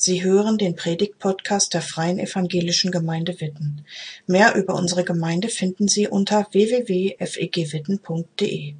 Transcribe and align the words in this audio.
Sie 0.00 0.22
hören 0.22 0.58
den 0.58 0.76
Predigt-Podcast 0.76 1.74
der 1.74 1.82
Freien 1.82 2.20
Evangelischen 2.20 2.92
Gemeinde 2.92 3.40
Witten. 3.40 3.84
Mehr 4.28 4.54
über 4.54 4.74
unsere 4.74 5.02
Gemeinde 5.02 5.48
finden 5.48 5.88
Sie 5.88 6.06
unter 6.06 6.46
www.fegwitten.de. 6.52 8.74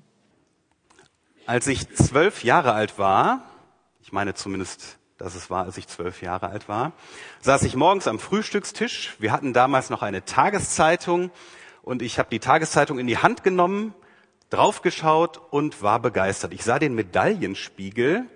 Als 1.45 1.67
ich 1.67 1.93
zwölf 1.93 2.45
Jahre 2.45 2.73
alt 2.73 3.01
war, 3.01 3.51
ich 4.01 4.13
meine 4.13 4.35
zumindest, 4.35 4.99
dass 5.17 5.35
es 5.35 5.51
war, 5.51 5.65
als 5.65 5.77
ich 5.77 5.89
zwölf 5.89 6.23
Jahre 6.23 6.51
alt 6.51 6.69
war, 6.69 6.93
saß 7.41 7.65
ich 7.65 7.75
morgens 7.75 8.07
am 8.07 8.21
Frühstückstisch. 8.21 9.17
Wir 9.19 9.33
hatten 9.33 9.53
damals 9.53 9.91
noch 9.91 10.03
eine 10.03 10.25
Tageszeitung 10.25 11.33
und 11.83 12.01
ich 12.01 12.21
habe 12.21 12.29
die 12.31 12.39
Tageszeitung 12.39 13.01
in 13.01 13.09
die 13.09 13.19
Hand 13.19 13.43
genommen, 13.43 13.93
draufgeschaut 14.51 15.41
und 15.51 15.83
war 15.83 16.01
begeistert. 16.01 16.53
Ich 16.53 16.63
sah 16.63 16.79
den 16.79 16.95
Medaillenspiegel 16.95 18.27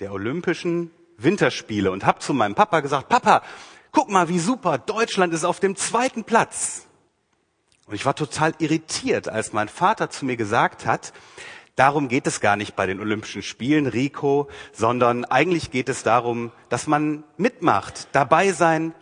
der 0.00 0.14
Olympischen 0.14 0.90
Winterspiele 1.18 1.90
und 1.90 2.04
habe 2.04 2.18
zu 2.20 2.34
meinem 2.34 2.54
Papa 2.54 2.80
gesagt, 2.80 3.08
Papa, 3.08 3.42
guck 3.92 4.10
mal, 4.10 4.28
wie 4.28 4.38
super, 4.38 4.78
Deutschland 4.78 5.32
ist 5.32 5.44
auf 5.44 5.60
dem 5.60 5.76
zweiten 5.76 6.24
Platz. 6.24 6.86
Und 7.86 7.94
ich 7.94 8.04
war 8.04 8.14
total 8.14 8.54
irritiert, 8.58 9.28
als 9.28 9.52
mein 9.52 9.68
Vater 9.68 10.10
zu 10.10 10.24
mir 10.24 10.36
gesagt 10.36 10.86
hat, 10.86 11.12
darum 11.76 12.08
geht 12.08 12.26
es 12.26 12.40
gar 12.40 12.56
nicht 12.56 12.74
bei 12.74 12.86
den 12.86 13.00
Olympischen 13.00 13.42
Spielen, 13.42 13.86
Rico, 13.86 14.48
sondern 14.72 15.24
eigentlich 15.24 15.70
geht 15.70 15.88
es 15.88 16.02
darum, 16.02 16.50
dass 16.68 16.86
man 16.86 17.22
mitmacht. 17.36 18.08
Dabei 18.12 18.52
sein 18.52 18.92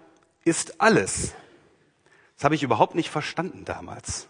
ist 0.44 0.80
alles. 0.80 1.32
Das 2.36 2.44
habe 2.44 2.54
ich 2.54 2.62
überhaupt 2.62 2.94
nicht 2.94 3.10
verstanden 3.10 3.64
damals. 3.64 4.28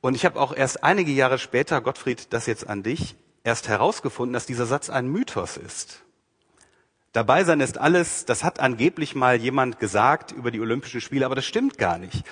Und 0.00 0.14
ich 0.14 0.24
habe 0.24 0.40
auch 0.40 0.54
erst 0.54 0.82
einige 0.82 1.12
Jahre 1.12 1.38
später, 1.38 1.80
Gottfried, 1.80 2.32
das 2.32 2.46
jetzt 2.46 2.68
an 2.68 2.82
dich, 2.82 3.16
erst 3.44 3.68
herausgefunden, 3.68 4.32
dass 4.32 4.46
dieser 4.46 4.66
Satz 4.66 4.90
ein 4.90 5.08
Mythos 5.08 5.56
ist. 5.56 6.02
Dabei 7.18 7.42
sein 7.42 7.58
ist 7.58 7.78
alles, 7.78 8.26
das 8.26 8.44
hat 8.44 8.60
angeblich 8.60 9.16
mal 9.16 9.34
jemand 9.34 9.80
gesagt 9.80 10.30
über 10.30 10.52
die 10.52 10.60
Olympischen 10.60 11.00
Spiele, 11.00 11.26
aber 11.26 11.34
das 11.34 11.46
stimmt 11.46 11.76
gar 11.76 11.98
nicht. 11.98 12.22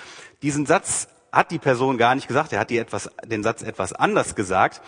Diesen 0.43 0.65
Satz 0.65 1.09
hat 1.29 1.51
die 1.51 1.59
Person 1.59 1.97
gar 1.97 2.15
nicht 2.15 2.29
gesagt, 2.29 2.53
er 2.53 2.59
hat 2.61 2.69
die 2.69 2.77
etwas, 2.77 3.11
den 3.25 3.43
Satz 3.43 3.63
etwas 3.63 3.91
anders 3.91 4.33
gesagt, 4.33 4.81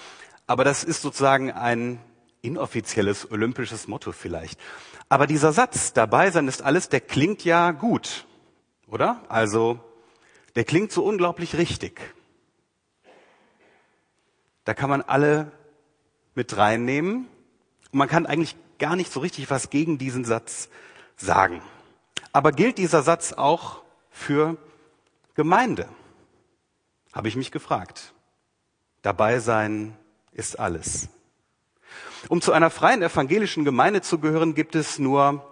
aber 0.48 0.64
das 0.64 0.86
ist 0.86 1.02
sozusagen 1.02 1.52
ein 1.52 2.00
inoffizielles 2.42 3.30
olympisches 3.30 3.90
Motto 3.90 4.14
vielleicht. 4.14 4.58
Aber 5.10 5.28
dieser 5.28 5.52
Satz, 5.52 5.92
dabei 5.92 6.32
sein 6.32 6.48
ist 6.48 6.62
alles, 6.62 6.88
der 6.88 7.02
klingt 7.02 7.44
ja 7.44 7.72
gut, 7.72 8.26
oder? 8.88 9.22
Also, 9.28 9.82
der 10.56 10.64
klingt 10.64 10.94
so 10.94 11.04
unglaublich 11.04 11.58
richtig. 11.58 12.00
Da 14.64 14.74
kann 14.74 14.90
man 14.90 15.02
alle 15.02 15.52
mit 16.36 16.56
reinnehmen 16.56 17.28
und 17.92 17.98
man 17.98 18.08
kann 18.08 18.26
eigentlich 18.26 18.56
gar 18.80 18.96
nicht 18.96 19.12
so 19.12 19.20
richtig 19.20 19.50
was 19.50 19.70
gegen 19.70 19.98
diesen 19.98 20.26
Satz 20.26 20.70
sagen. 21.16 21.62
Aber 22.32 22.52
gilt 22.52 22.78
dieser 22.78 23.04
Satz 23.04 23.34
auch 23.34 23.84
für 24.10 24.58
Gemeinde? 25.36 25.88
Habe 27.14 27.28
ich 27.28 27.36
mich 27.36 27.52
gefragt. 27.52 28.14
Dabei 29.02 29.40
sein 29.40 29.98
ist 30.32 30.60
alles. 30.60 31.10
Um 32.28 32.42
zu 32.42 32.52
einer 32.52 32.70
freien 32.70 33.02
evangelischen 33.02 33.66
Gemeinde 33.66 34.02
zu 34.02 34.20
gehören, 34.20 34.54
gibt 34.54 34.76
es 34.76 35.00
nur 35.00 35.46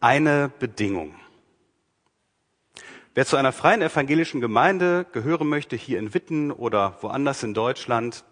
eine 0.00 0.50
Bedingung. 0.58 1.14
Wer 3.14 3.26
zu 3.26 3.36
einer 3.36 3.52
freien 3.52 3.82
evangelischen 3.82 4.40
Gemeinde 4.40 5.04
gehören 5.12 5.48
möchte, 5.48 5.76
hier 5.76 5.98
in 5.98 6.14
Witten 6.14 6.50
oder 6.50 6.96
woanders 7.02 7.42
in 7.42 7.52
Deutschland, 7.52 8.24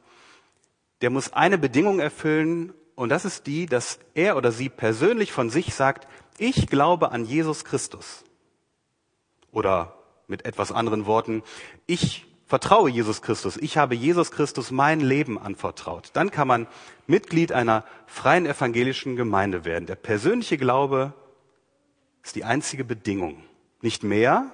der 1.02 1.10
muss 1.10 1.34
eine 1.34 1.58
Bedingung 1.58 2.00
erfüllen 2.00 2.72
und 3.00 3.08
das 3.08 3.24
ist 3.24 3.46
die, 3.46 3.64
dass 3.64 3.98
er 4.12 4.36
oder 4.36 4.52
sie 4.52 4.68
persönlich 4.68 5.32
von 5.32 5.48
sich 5.48 5.74
sagt, 5.74 6.06
ich 6.36 6.66
glaube 6.66 7.12
an 7.12 7.24
Jesus 7.24 7.64
Christus. 7.64 8.24
Oder 9.52 9.94
mit 10.26 10.44
etwas 10.44 10.70
anderen 10.70 11.06
Worten, 11.06 11.42
ich 11.86 12.26
vertraue 12.44 12.90
Jesus 12.90 13.22
Christus. 13.22 13.56
Ich 13.56 13.78
habe 13.78 13.94
Jesus 13.94 14.30
Christus 14.30 14.70
mein 14.70 15.00
Leben 15.00 15.38
anvertraut. 15.38 16.10
Dann 16.12 16.30
kann 16.30 16.46
man 16.46 16.66
Mitglied 17.06 17.52
einer 17.52 17.86
freien 18.04 18.44
evangelischen 18.44 19.16
Gemeinde 19.16 19.64
werden. 19.64 19.86
Der 19.86 19.94
persönliche 19.94 20.58
Glaube 20.58 21.14
ist 22.22 22.36
die 22.36 22.44
einzige 22.44 22.84
Bedingung. 22.84 23.42
Nicht 23.80 24.02
mehr, 24.02 24.50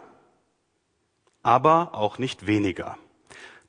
aber 1.43 1.97
auch 1.97 2.19
nicht 2.19 2.47
weniger. 2.47 2.97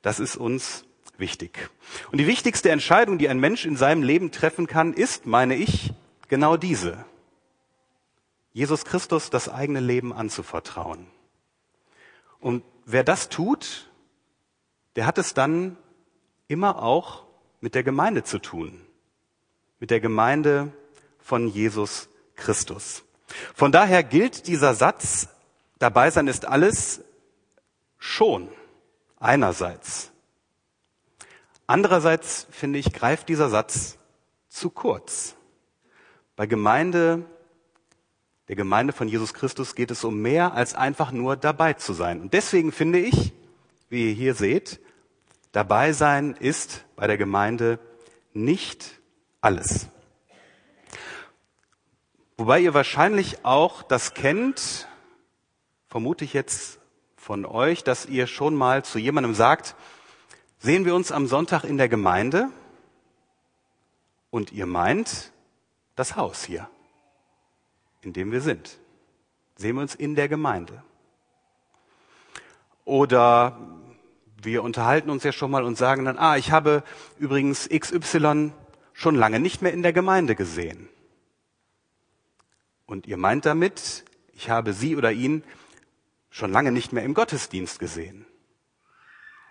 Das 0.02 0.20
ist 0.20 0.36
uns 0.36 0.84
wichtig. 1.18 1.70
Und 2.10 2.18
die 2.18 2.26
wichtigste 2.26 2.70
Entscheidung, 2.70 3.18
die 3.18 3.28
ein 3.28 3.40
Mensch 3.40 3.64
in 3.66 3.76
seinem 3.76 4.02
Leben 4.02 4.30
treffen 4.30 4.66
kann, 4.66 4.92
ist, 4.92 5.26
meine 5.26 5.54
ich, 5.56 5.92
genau 6.28 6.56
diese. 6.56 7.04
Jesus 8.52 8.84
Christus 8.84 9.30
das 9.30 9.48
eigene 9.48 9.80
Leben 9.80 10.12
anzuvertrauen. 10.12 11.06
Und 12.40 12.64
wer 12.86 13.04
das 13.04 13.28
tut, 13.28 13.90
der 14.96 15.06
hat 15.06 15.18
es 15.18 15.34
dann 15.34 15.76
immer 16.48 16.82
auch 16.82 17.24
mit 17.60 17.74
der 17.74 17.82
Gemeinde 17.82 18.24
zu 18.24 18.38
tun. 18.38 18.80
Mit 19.80 19.90
der 19.90 20.00
Gemeinde 20.00 20.72
von 21.18 21.48
Jesus 21.48 22.08
Christus. 22.34 23.04
Von 23.54 23.72
daher 23.72 24.02
gilt 24.02 24.46
dieser 24.46 24.74
Satz, 24.74 25.28
dabei 25.78 26.10
sein 26.10 26.26
ist 26.26 26.46
alles 26.46 27.02
schon 27.98 28.48
einerseits. 29.18 30.10
Andererseits 31.68 32.46
finde 32.50 32.78
ich, 32.78 32.94
greift 32.94 33.28
dieser 33.28 33.50
Satz 33.50 33.98
zu 34.48 34.70
kurz. 34.70 35.36
Bei 36.34 36.46
Gemeinde, 36.46 37.26
der 38.48 38.56
Gemeinde 38.56 38.94
von 38.94 39.06
Jesus 39.06 39.34
Christus 39.34 39.74
geht 39.74 39.90
es 39.90 40.02
um 40.02 40.22
mehr 40.22 40.54
als 40.54 40.74
einfach 40.74 41.12
nur 41.12 41.36
dabei 41.36 41.74
zu 41.74 41.92
sein. 41.92 42.22
Und 42.22 42.32
deswegen 42.32 42.72
finde 42.72 42.98
ich, 43.00 43.34
wie 43.90 44.08
ihr 44.08 44.14
hier 44.14 44.34
seht, 44.34 44.80
dabei 45.52 45.92
sein 45.92 46.34
ist 46.40 46.86
bei 46.96 47.06
der 47.06 47.18
Gemeinde 47.18 47.78
nicht 48.32 48.98
alles. 49.42 49.88
Wobei 52.38 52.60
ihr 52.60 52.72
wahrscheinlich 52.72 53.44
auch 53.44 53.82
das 53.82 54.14
kennt, 54.14 54.88
vermute 55.86 56.24
ich 56.24 56.32
jetzt 56.32 56.78
von 57.14 57.44
euch, 57.44 57.84
dass 57.84 58.06
ihr 58.06 58.26
schon 58.26 58.54
mal 58.54 58.86
zu 58.86 58.98
jemandem 58.98 59.34
sagt, 59.34 59.76
Sehen 60.60 60.84
wir 60.84 60.94
uns 60.94 61.12
am 61.12 61.28
Sonntag 61.28 61.62
in 61.62 61.78
der 61.78 61.88
Gemeinde 61.88 62.50
und 64.30 64.52
ihr 64.52 64.66
meint 64.66 65.30
das 65.94 66.16
Haus 66.16 66.44
hier, 66.44 66.68
in 68.02 68.12
dem 68.12 68.32
wir 68.32 68.40
sind. 68.40 68.78
Sehen 69.54 69.76
wir 69.76 69.82
uns 69.82 69.94
in 69.94 70.16
der 70.16 70.28
Gemeinde. 70.28 70.82
Oder 72.84 73.56
wir 74.42 74.64
unterhalten 74.64 75.10
uns 75.10 75.22
ja 75.22 75.30
schon 75.30 75.50
mal 75.50 75.62
und 75.62 75.78
sagen 75.78 76.04
dann, 76.04 76.18
ah, 76.18 76.36
ich 76.36 76.50
habe 76.50 76.82
übrigens 77.18 77.68
XY 77.68 78.52
schon 78.92 79.14
lange 79.14 79.38
nicht 79.38 79.62
mehr 79.62 79.72
in 79.72 79.82
der 79.82 79.92
Gemeinde 79.92 80.34
gesehen. 80.34 80.88
Und 82.84 83.06
ihr 83.06 83.16
meint 83.16 83.46
damit, 83.46 84.04
ich 84.32 84.50
habe 84.50 84.72
sie 84.72 84.96
oder 84.96 85.12
ihn 85.12 85.44
schon 86.30 86.50
lange 86.50 86.72
nicht 86.72 86.92
mehr 86.92 87.04
im 87.04 87.14
Gottesdienst 87.14 87.78
gesehen 87.78 88.26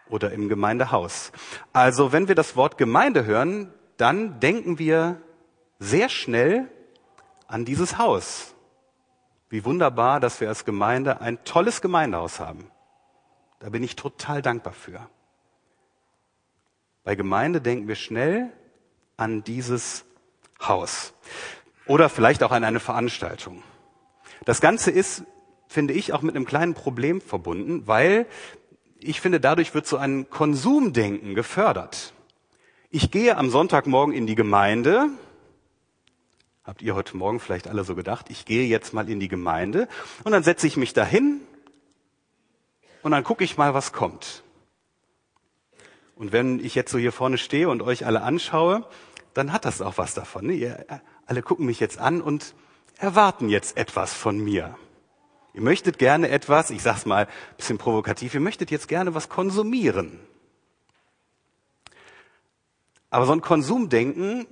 oder 0.09 0.31
im 0.31 0.50
Gemeindehaus. 0.50 1.31
Also 1.73 2.12
wenn 2.12 2.28
wir 2.28 2.35
das 2.35 2.56
Wort 2.56 2.78
Gemeinde 2.78 3.25
hören, 3.25 3.73
dann 3.97 4.40
denken 4.40 4.79
wir 4.79 5.22
sehr 5.79 6.09
schnell 6.09 6.69
an 7.47 7.66
dieses 7.66 7.97
Haus. 7.97 8.53
Wie 9.50 9.63
wunderbar, 9.63 10.19
dass 10.19 10.41
wir 10.41 10.50
als 10.50 10.66
Gemeinde 10.66 11.22
ein 11.22 11.44
tolles 11.44 11.81
Gemeindehaus 11.81 12.40
haben. 12.40 12.69
Da 13.59 13.69
bin 13.69 13.84
ich 13.84 13.95
total 13.95 14.41
dankbar 14.41 14.73
für. 14.73 15.09
Bei 17.03 17.16
Gemeinde 17.16 17.62
denken 17.62 17.88
wir 17.88 17.95
schnell 17.95 18.51
an 19.16 19.44
dieses 19.44 20.06
Haus. 20.62 21.13
Oder 21.85 22.09
vielleicht 22.09 22.44
auch 22.44 22.51
an 22.51 22.66
eine 22.66 22.81
Veranstaltung. 22.81 23.63
Das 24.45 24.62
Ganze 24.62 24.92
ist, 24.92 25.24
finde 25.68 25.94
ich, 25.94 26.12
auch 26.13 26.21
mit 26.21 26.36
einem 26.36 26.45
kleinen 26.45 26.74
Problem 26.74 27.21
verbunden, 27.21 27.88
weil 27.88 28.27
ich 29.00 29.22
finde, 29.22 29.40
dadurch 29.40 29.74
wird 29.74 29.88
so 29.88 29.98
ein 29.98 30.30
Konsumdenken 30.30 31.36
gefördert. 31.36 32.14
Ich 32.90 33.12
gehe 33.12 33.38
am 33.38 33.50
Sonntagmorgen 33.50 34.14
in 34.14 34.28
die 34.28 34.36
Gemeinde. 34.36 35.10
Habt 36.64 36.82
ihr 36.82 36.96
heute 36.96 37.16
Morgen 37.16 37.40
vielleicht 37.40 37.68
alle 37.68 37.84
so 37.84 37.96
gedacht? 37.96 38.28
Ich 38.30 38.46
gehe 38.46 38.68
jetzt 38.68 38.94
mal 38.94 39.10
in 39.10 39.20
die 39.20 39.28
Gemeinde 39.28 39.88
und 40.24 40.32
dann 40.32 40.44
setze 40.44 40.68
ich 40.68 40.78
mich 40.78 40.94
dahin 40.94 41.42
und 43.04 43.12
dann 43.12 43.24
gucke 43.24 43.44
ich 43.44 43.58
mal, 43.58 43.74
was 43.74 43.94
kommt. 43.94 44.44
Und 46.16 46.32
wenn 46.32 46.60
ich 46.60 46.76
jetzt 46.76 46.92
so 46.92 46.98
hier 46.98 47.12
vorne 47.12 47.38
stehe 47.38 47.70
und 47.70 47.82
euch 47.82 48.06
alle 48.06 48.22
anschaue, 48.22 48.86
dann 49.34 49.54
hat 49.54 49.66
das 49.66 49.82
auch 49.82 49.98
was 49.98 50.14
davon. 50.14 50.50
Ihr 50.50 50.86
alle 51.26 51.42
gucken 51.42 51.66
mich 51.66 51.80
jetzt 51.80 52.00
an 52.00 52.22
und 52.22 52.56
erwarten 52.98 53.50
jetzt 53.50 53.78
etwas 53.78 54.14
von 54.14 54.40
mir. 54.40 54.76
Ihr 55.57 55.63
möchtet 55.63 55.98
gerne 55.98 56.30
etwas, 56.30 56.69
ich 56.69 56.83
sag's 56.83 57.07
mal 57.07 57.25
ein 57.25 57.57
bisschen 57.57 57.80
provokativ, 57.80 58.36
ihr 58.36 58.39
möchtet 58.39 58.69
jetzt 58.69 58.88
gerne 58.88 59.15
was 59.15 59.27
konsumieren. 59.27 60.19
Aber 63.09 63.25
so 63.25 63.31
ein 63.31 63.42
Konsumdenken 63.42 64.45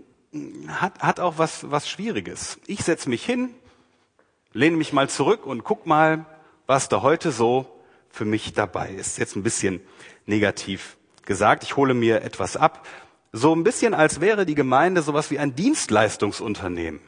hat, 0.67 0.97
hat 1.01 1.19
auch 1.19 1.37
was, 1.37 1.69
was 1.69 1.87
Schwieriges. 1.87 2.57
Ich 2.65 2.83
setze 2.83 3.07
mich 3.07 3.23
hin, 3.23 3.53
lehne 4.51 4.77
mich 4.77 4.93
mal 4.93 5.07
zurück 5.07 5.45
und 5.45 5.63
guck 5.63 5.85
mal, 5.85 6.25
was 6.65 6.89
da 6.89 7.03
heute 7.03 7.31
so 7.31 7.67
für 8.09 8.25
mich 8.25 8.53
dabei 8.53 8.89
ist. 8.89 9.19
Jetzt 9.19 9.35
ein 9.35 9.43
bisschen 9.43 9.81
negativ 10.25 10.97
gesagt. 11.21 11.61
Ich 11.61 11.75
hole 11.75 11.93
mir 11.93 12.23
etwas 12.23 12.57
ab. 12.57 12.87
So 13.31 13.53
ein 13.53 13.63
bisschen, 13.63 13.93
als 13.93 14.21
wäre 14.21 14.47
die 14.47 14.55
Gemeinde 14.55 15.03
sowas 15.03 15.29
wie 15.29 15.37
ein 15.37 15.55
Dienstleistungsunternehmen. 15.55 16.99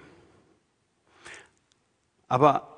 Aber 2.28 2.77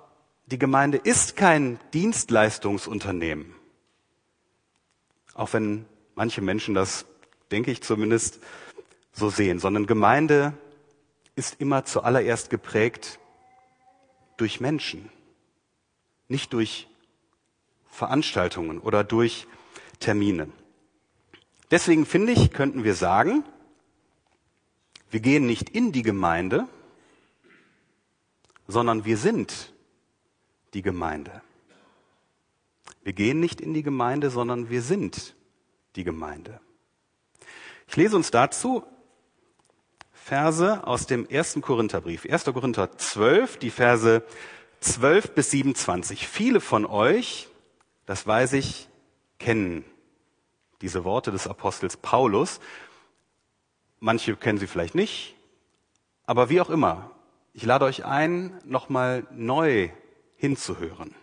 die 0.51 0.57
Gemeinde 0.57 0.97
ist 0.97 1.35
kein 1.35 1.79
Dienstleistungsunternehmen. 1.93 3.53
Auch 5.35 5.53
wenn 5.53 5.85
manche 6.15 6.41
Menschen 6.41 6.73
das, 6.73 7.05
denke 7.51 7.71
ich 7.71 7.81
zumindest, 7.81 8.39
so 9.13 9.29
sehen, 9.29 9.59
sondern 9.59 9.85
Gemeinde 9.85 10.53
ist 11.35 11.61
immer 11.61 11.85
zuallererst 11.85 12.49
geprägt 12.49 13.19
durch 14.37 14.59
Menschen, 14.59 15.09
nicht 16.27 16.53
durch 16.53 16.87
Veranstaltungen 17.89 18.79
oder 18.79 19.03
durch 19.03 19.47
Termine. 19.99 20.49
Deswegen 21.69 22.05
finde 22.05 22.33
ich, 22.33 22.51
könnten 22.51 22.83
wir 22.83 22.95
sagen, 22.95 23.43
wir 25.11 25.19
gehen 25.19 25.45
nicht 25.45 25.69
in 25.69 25.91
die 25.91 26.03
Gemeinde, 26.03 26.67
sondern 28.67 29.05
wir 29.05 29.17
sind 29.17 29.73
die 30.73 30.81
Gemeinde. 30.81 31.41
Wir 33.03 33.13
gehen 33.13 33.39
nicht 33.39 33.61
in 33.61 33.73
die 33.73 33.83
Gemeinde, 33.83 34.29
sondern 34.29 34.69
wir 34.69 34.81
sind 34.81 35.35
die 35.95 36.03
Gemeinde. 36.03 36.59
Ich 37.87 37.95
lese 37.95 38.15
uns 38.15 38.31
dazu 38.31 38.83
Verse 40.11 40.85
aus 40.85 41.07
dem 41.07 41.27
ersten 41.27 41.61
Korintherbrief. 41.61 42.25
1. 42.29 42.45
Korinther 42.45 42.95
12, 42.95 43.57
die 43.57 43.71
Verse 43.71 44.23
12 44.81 45.31
bis 45.31 45.51
27. 45.51 46.27
Viele 46.27 46.61
von 46.61 46.85
euch, 46.85 47.47
das 48.05 48.27
weiß 48.27 48.53
ich, 48.53 48.89
kennen 49.39 49.83
diese 50.81 51.03
Worte 51.03 51.31
des 51.31 51.47
Apostels 51.47 51.97
Paulus. 51.97 52.59
Manche 53.99 54.35
kennen 54.35 54.59
sie 54.59 54.67
vielleicht 54.67 54.95
nicht, 54.95 55.35
aber 56.25 56.49
wie 56.49 56.61
auch 56.61 56.69
immer, 56.69 57.11
ich 57.53 57.65
lade 57.65 57.85
euch 57.85 58.05
ein, 58.05 58.57
nochmal 58.63 59.25
neu 59.31 59.89
hinzuhören. 60.39 61.13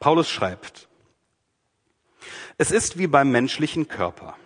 Paulus 0.00 0.30
schreibt, 0.30 0.88
es 2.56 2.70
ist 2.70 2.96
wie 2.98 3.08
beim 3.08 3.30
menschlichen 3.30 3.88
Körper. 3.88 4.36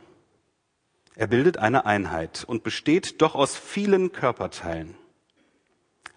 Er 1.15 1.27
bildet 1.27 1.59
eine 1.59 1.85
Einheit 1.85 2.45
und 2.45 2.63
besteht 2.63 3.21
doch 3.21 3.35
aus 3.35 3.57
vielen 3.57 4.13
Körperteilen. 4.13 4.97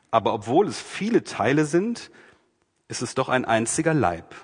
Aber 0.09 0.33
obwohl 0.33 0.67
es 0.67 0.79
viele 0.79 1.23
Teile 1.23 1.65
sind, 1.65 2.11
ist 2.87 3.01
es 3.01 3.13
doch 3.13 3.29
ein 3.29 3.45
einziger 3.45 3.93
Leib. 3.93 4.35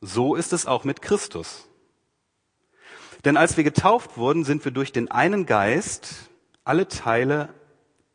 So 0.00 0.34
ist 0.34 0.52
es 0.52 0.66
auch 0.66 0.84
mit 0.84 1.02
Christus. 1.02 1.68
Denn 3.24 3.36
als 3.36 3.56
wir 3.56 3.64
getauft 3.64 4.16
wurden, 4.16 4.44
sind 4.44 4.64
wir 4.64 4.72
durch 4.72 4.92
den 4.92 5.10
einen 5.10 5.44
Geist 5.44 6.30
alle 6.64 6.88
Teile 6.88 7.52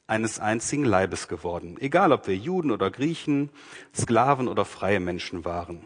eines 0.08 0.40
einzigen 0.40 0.86
Leibes 0.86 1.28
geworden, 1.28 1.78
egal 1.80 2.12
ob 2.12 2.28
wir 2.28 2.36
Juden 2.36 2.72
oder 2.72 2.92
Griechen, 2.92 3.50
Sklaven 3.96 4.48
oder 4.48 4.66
freie 4.66 5.00
Menschen 5.00 5.46
waren. 5.46 5.86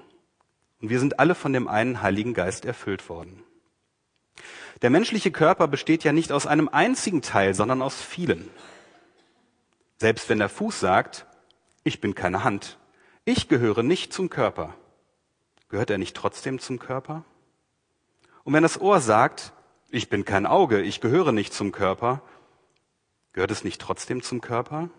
Und 0.82 0.90
wir 0.90 1.00
sind 1.00 1.20
alle 1.20 1.36
von 1.36 1.54
dem 1.54 1.68
einen 1.68 2.02
Heiligen 2.02 2.34
Geist 2.34 2.66
erfüllt 2.66 3.10
worden. 3.10 3.44
Der 4.82 4.90
menschliche 4.90 5.32
Körper 5.32 5.68
besteht 5.68 6.04
ja 6.04 6.14
nicht 6.14 6.32
aus 6.32 6.46
einem 6.46 6.70
einzigen 6.70 7.22
Teil, 7.22 7.54
sondern 7.54 7.82
aus 7.82 8.02
vielen. 8.02 8.50
Selbst 9.98 10.30
wenn 10.30 10.38
der 10.38 10.50
Fuß 10.50 10.80
sagt, 10.80 11.26
ich 11.84 12.00
bin 12.02 12.14
keine 12.14 12.44
Hand, 12.44 12.78
ich 13.26 13.48
gehöre 13.48 13.82
nicht 13.82 14.14
zum 14.14 14.30
Körper, 14.30 14.76
gehört 15.70 15.90
er 15.90 15.98
nicht 15.98 16.16
trotzdem 16.16 16.60
zum 16.60 16.78
Körper? 16.78 17.24
Und 18.44 18.54
wenn 18.54 18.64
das 18.64 18.80
Ohr 18.80 19.02
sagt, 19.02 19.54
ich 19.90 20.10
bin 20.10 20.26
kein 20.26 20.46
Auge, 20.46 20.82
ich 20.82 21.02
gehöre 21.02 21.32
nicht 21.32 21.54
zum 21.54 21.72
Körper, 21.72 22.22
gehört 23.34 23.52
es 23.52 23.64
nicht 23.64 23.82
trotzdem 23.82 24.22
zum 24.22 24.42
Körper? 24.42 24.90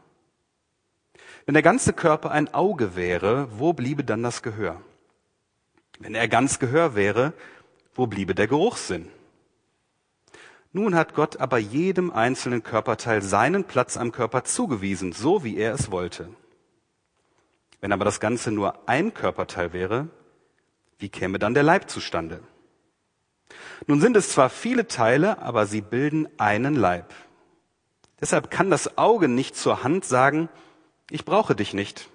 Wenn 1.46 1.54
der 1.54 1.62
ganze 1.62 1.92
Körper 1.92 2.30
ein 2.30 2.52
Auge 2.52 2.94
wäre, 2.94 3.48
wo 3.58 3.72
bliebe 3.72 4.04
dann 4.04 4.22
das 4.22 4.42
Gehör? 4.42 4.80
Wenn 5.98 6.14
er 6.14 6.28
ganz 6.28 6.58
Gehör 6.58 6.94
wäre, 6.94 7.32
wo 7.94 8.06
bliebe 8.06 8.34
der 8.34 8.46
Geruchssinn? 8.46 9.08
Nun 10.72 10.94
hat 10.94 11.14
Gott 11.14 11.38
aber 11.38 11.58
jedem 11.58 12.10
einzelnen 12.12 12.62
Körperteil 12.62 13.22
seinen 13.22 13.64
Platz 13.64 13.96
am 13.96 14.12
Körper 14.12 14.44
zugewiesen, 14.44 15.12
so 15.12 15.42
wie 15.42 15.56
er 15.56 15.72
es 15.72 15.90
wollte. 15.90 16.28
Wenn 17.80 17.92
aber 17.92 18.04
das 18.04 18.20
Ganze 18.20 18.52
nur 18.52 18.88
ein 18.88 19.14
Körperteil 19.14 19.72
wäre, 19.72 20.08
wie 20.98 21.08
käme 21.08 21.38
dann 21.38 21.54
der 21.54 21.62
Leib 21.62 21.88
zustande? 21.88 22.42
Nun 23.86 24.00
sind 24.00 24.16
es 24.16 24.30
zwar 24.30 24.50
viele 24.50 24.86
Teile, 24.88 25.40
aber 25.40 25.66
sie 25.66 25.80
bilden 25.80 26.28
einen 26.38 26.74
Leib. 26.74 27.14
Deshalb 28.20 28.50
kann 28.50 28.70
das 28.70 28.98
Auge 28.98 29.28
nicht 29.28 29.56
zur 29.56 29.82
Hand 29.82 30.04
sagen, 30.04 30.48
ich 31.10 31.24
brauche 31.24 31.54
dich 31.54 31.72
nicht. 31.74 32.08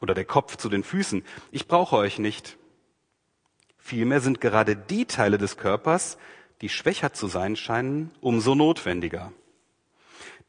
Oder 0.00 0.14
der 0.14 0.24
Kopf 0.24 0.56
zu 0.56 0.68
den 0.68 0.84
Füßen, 0.84 1.24
ich 1.50 1.68
brauche 1.68 1.96
euch 1.96 2.18
nicht. 2.18 2.56
Vielmehr 3.76 4.20
sind 4.20 4.40
gerade 4.40 4.76
die 4.76 5.06
Teile 5.06 5.36
des 5.36 5.56
Körpers, 5.56 6.16
die 6.60 6.68
schwächer 6.68 7.12
zu 7.12 7.26
sein 7.26 7.56
scheinen, 7.56 8.10
umso 8.20 8.54
notwendiger. 8.54 9.32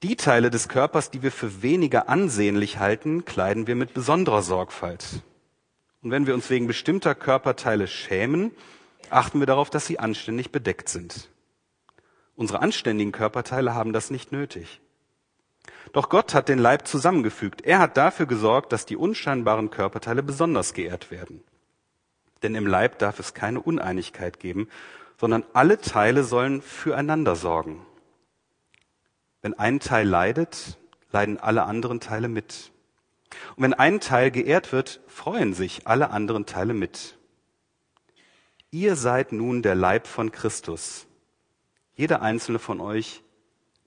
Die 0.03 0.15
Teile 0.15 0.49
des 0.49 0.67
Körpers, 0.67 1.11
die 1.11 1.21
wir 1.21 1.31
für 1.31 1.61
weniger 1.61 2.09
ansehnlich 2.09 2.79
halten, 2.79 3.23
kleiden 3.25 3.67
wir 3.67 3.75
mit 3.75 3.93
besonderer 3.93 4.41
Sorgfalt. 4.41 5.21
Und 6.01 6.11
wenn 6.11 6.25
wir 6.25 6.33
uns 6.33 6.49
wegen 6.49 6.67
bestimmter 6.67 7.13
Körperteile 7.13 7.87
schämen, 7.87 8.51
achten 9.09 9.39
wir 9.39 9.45
darauf, 9.45 9.69
dass 9.69 9.85
sie 9.85 9.99
anständig 9.99 10.51
bedeckt 10.51 10.89
sind. 10.89 11.29
Unsere 12.41 12.63
anständigen 12.63 13.11
Körperteile 13.11 13.75
haben 13.75 13.93
das 13.93 14.09
nicht 14.09 14.31
nötig. 14.31 14.81
Doch 15.93 16.09
Gott 16.09 16.33
hat 16.33 16.49
den 16.49 16.57
Leib 16.57 16.87
zusammengefügt. 16.87 17.61
Er 17.61 17.77
hat 17.77 17.97
dafür 17.97 18.25
gesorgt, 18.25 18.71
dass 18.71 18.87
die 18.87 18.97
unscheinbaren 18.97 19.69
Körperteile 19.69 20.23
besonders 20.23 20.73
geehrt 20.73 21.11
werden. 21.11 21.43
Denn 22.41 22.55
im 22.55 22.65
Leib 22.65 22.97
darf 22.97 23.19
es 23.19 23.35
keine 23.35 23.61
Uneinigkeit 23.61 24.39
geben, 24.39 24.69
sondern 25.19 25.45
alle 25.53 25.79
Teile 25.79 26.23
sollen 26.23 26.63
füreinander 26.63 27.35
sorgen. 27.35 27.85
Wenn 29.43 29.53
ein 29.53 29.79
Teil 29.79 30.07
leidet, 30.07 30.79
leiden 31.11 31.37
alle 31.37 31.65
anderen 31.65 31.99
Teile 31.99 32.27
mit. 32.27 32.71
Und 33.55 33.61
wenn 33.61 33.75
ein 33.75 33.99
Teil 33.99 34.31
geehrt 34.31 34.71
wird, 34.71 34.99
freuen 35.05 35.53
sich 35.53 35.85
alle 35.85 36.09
anderen 36.09 36.47
Teile 36.47 36.73
mit. 36.73 37.19
Ihr 38.71 38.95
seid 38.95 39.31
nun 39.31 39.61
der 39.61 39.75
Leib 39.75 40.07
von 40.07 40.31
Christus. 40.31 41.05
Jeder 41.95 42.21
einzelne 42.21 42.59
von 42.59 42.79
euch 42.79 43.23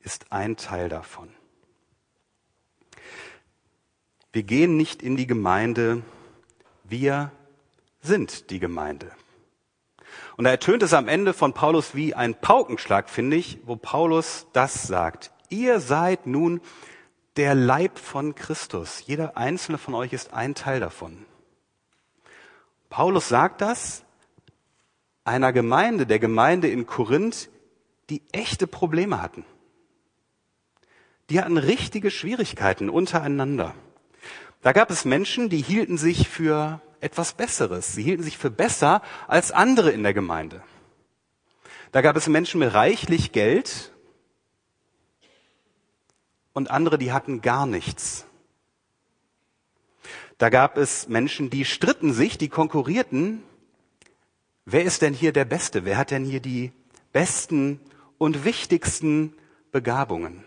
ist 0.02 0.30
ein 0.30 0.56
Teil 0.56 0.88
davon. 0.88 1.30
Wir 4.32 4.42
gehen 4.42 4.76
nicht 4.76 5.02
in 5.02 5.16
die 5.16 5.26
Gemeinde, 5.26 6.02
wir 6.84 7.30
sind 8.00 8.50
die 8.50 8.58
Gemeinde. 8.58 9.12
Und 10.36 10.44
da 10.44 10.50
ertönt 10.50 10.82
es 10.82 10.92
am 10.92 11.08
Ende 11.08 11.32
von 11.32 11.52
Paulus 11.52 11.94
wie 11.94 12.14
ein 12.14 12.34
Paukenschlag, 12.34 13.08
finde 13.08 13.36
ich, 13.36 13.60
wo 13.64 13.76
Paulus 13.76 14.46
das 14.52 14.82
sagt. 14.82 15.32
Ihr 15.48 15.80
seid 15.80 16.26
nun 16.26 16.60
der 17.36 17.54
Leib 17.54 17.98
von 17.98 18.34
Christus. 18.34 19.04
Jeder 19.06 19.36
einzelne 19.36 19.78
von 19.78 19.94
euch 19.94 20.12
ist 20.12 20.32
ein 20.32 20.54
Teil 20.54 20.80
davon. 20.80 21.24
Paulus 22.90 23.28
sagt 23.28 23.60
das 23.60 24.04
einer 25.24 25.52
Gemeinde, 25.52 26.06
der 26.06 26.18
Gemeinde 26.18 26.68
in 26.68 26.86
Korinth, 26.86 27.48
die 28.10 28.22
echte 28.32 28.66
Probleme 28.66 29.20
hatten. 29.20 29.44
Die 31.30 31.40
hatten 31.40 31.56
richtige 31.56 32.10
Schwierigkeiten 32.10 32.90
untereinander. 32.90 33.74
Da 34.62 34.72
gab 34.72 34.90
es 34.90 35.04
Menschen, 35.04 35.48
die 35.48 35.62
hielten 35.62 35.98
sich 35.98 36.28
für 36.28 36.80
etwas 37.00 37.34
Besseres. 37.34 37.92
Sie 37.92 38.02
hielten 38.02 38.22
sich 38.22 38.38
für 38.38 38.50
besser 38.50 39.02
als 39.28 39.52
andere 39.52 39.90
in 39.90 40.02
der 40.02 40.14
Gemeinde. 40.14 40.62
Da 41.92 42.00
gab 42.00 42.16
es 42.16 42.28
Menschen 42.28 42.58
mit 42.58 42.74
reichlich 42.74 43.32
Geld 43.32 43.92
und 46.52 46.70
andere, 46.70 46.98
die 46.98 47.12
hatten 47.12 47.40
gar 47.40 47.66
nichts. 47.66 48.26
Da 50.38 50.48
gab 50.48 50.76
es 50.76 51.08
Menschen, 51.08 51.50
die 51.50 51.64
stritten 51.64 52.12
sich, 52.12 52.38
die 52.38 52.48
konkurrierten. 52.48 53.42
Wer 54.64 54.84
ist 54.84 55.02
denn 55.02 55.14
hier 55.14 55.32
der 55.32 55.44
Beste? 55.44 55.84
Wer 55.84 55.96
hat 55.96 56.10
denn 56.10 56.24
hier 56.24 56.40
die 56.40 56.72
besten 57.12 57.80
und 58.18 58.44
wichtigsten 58.44 59.34
Begabungen? 59.72 60.44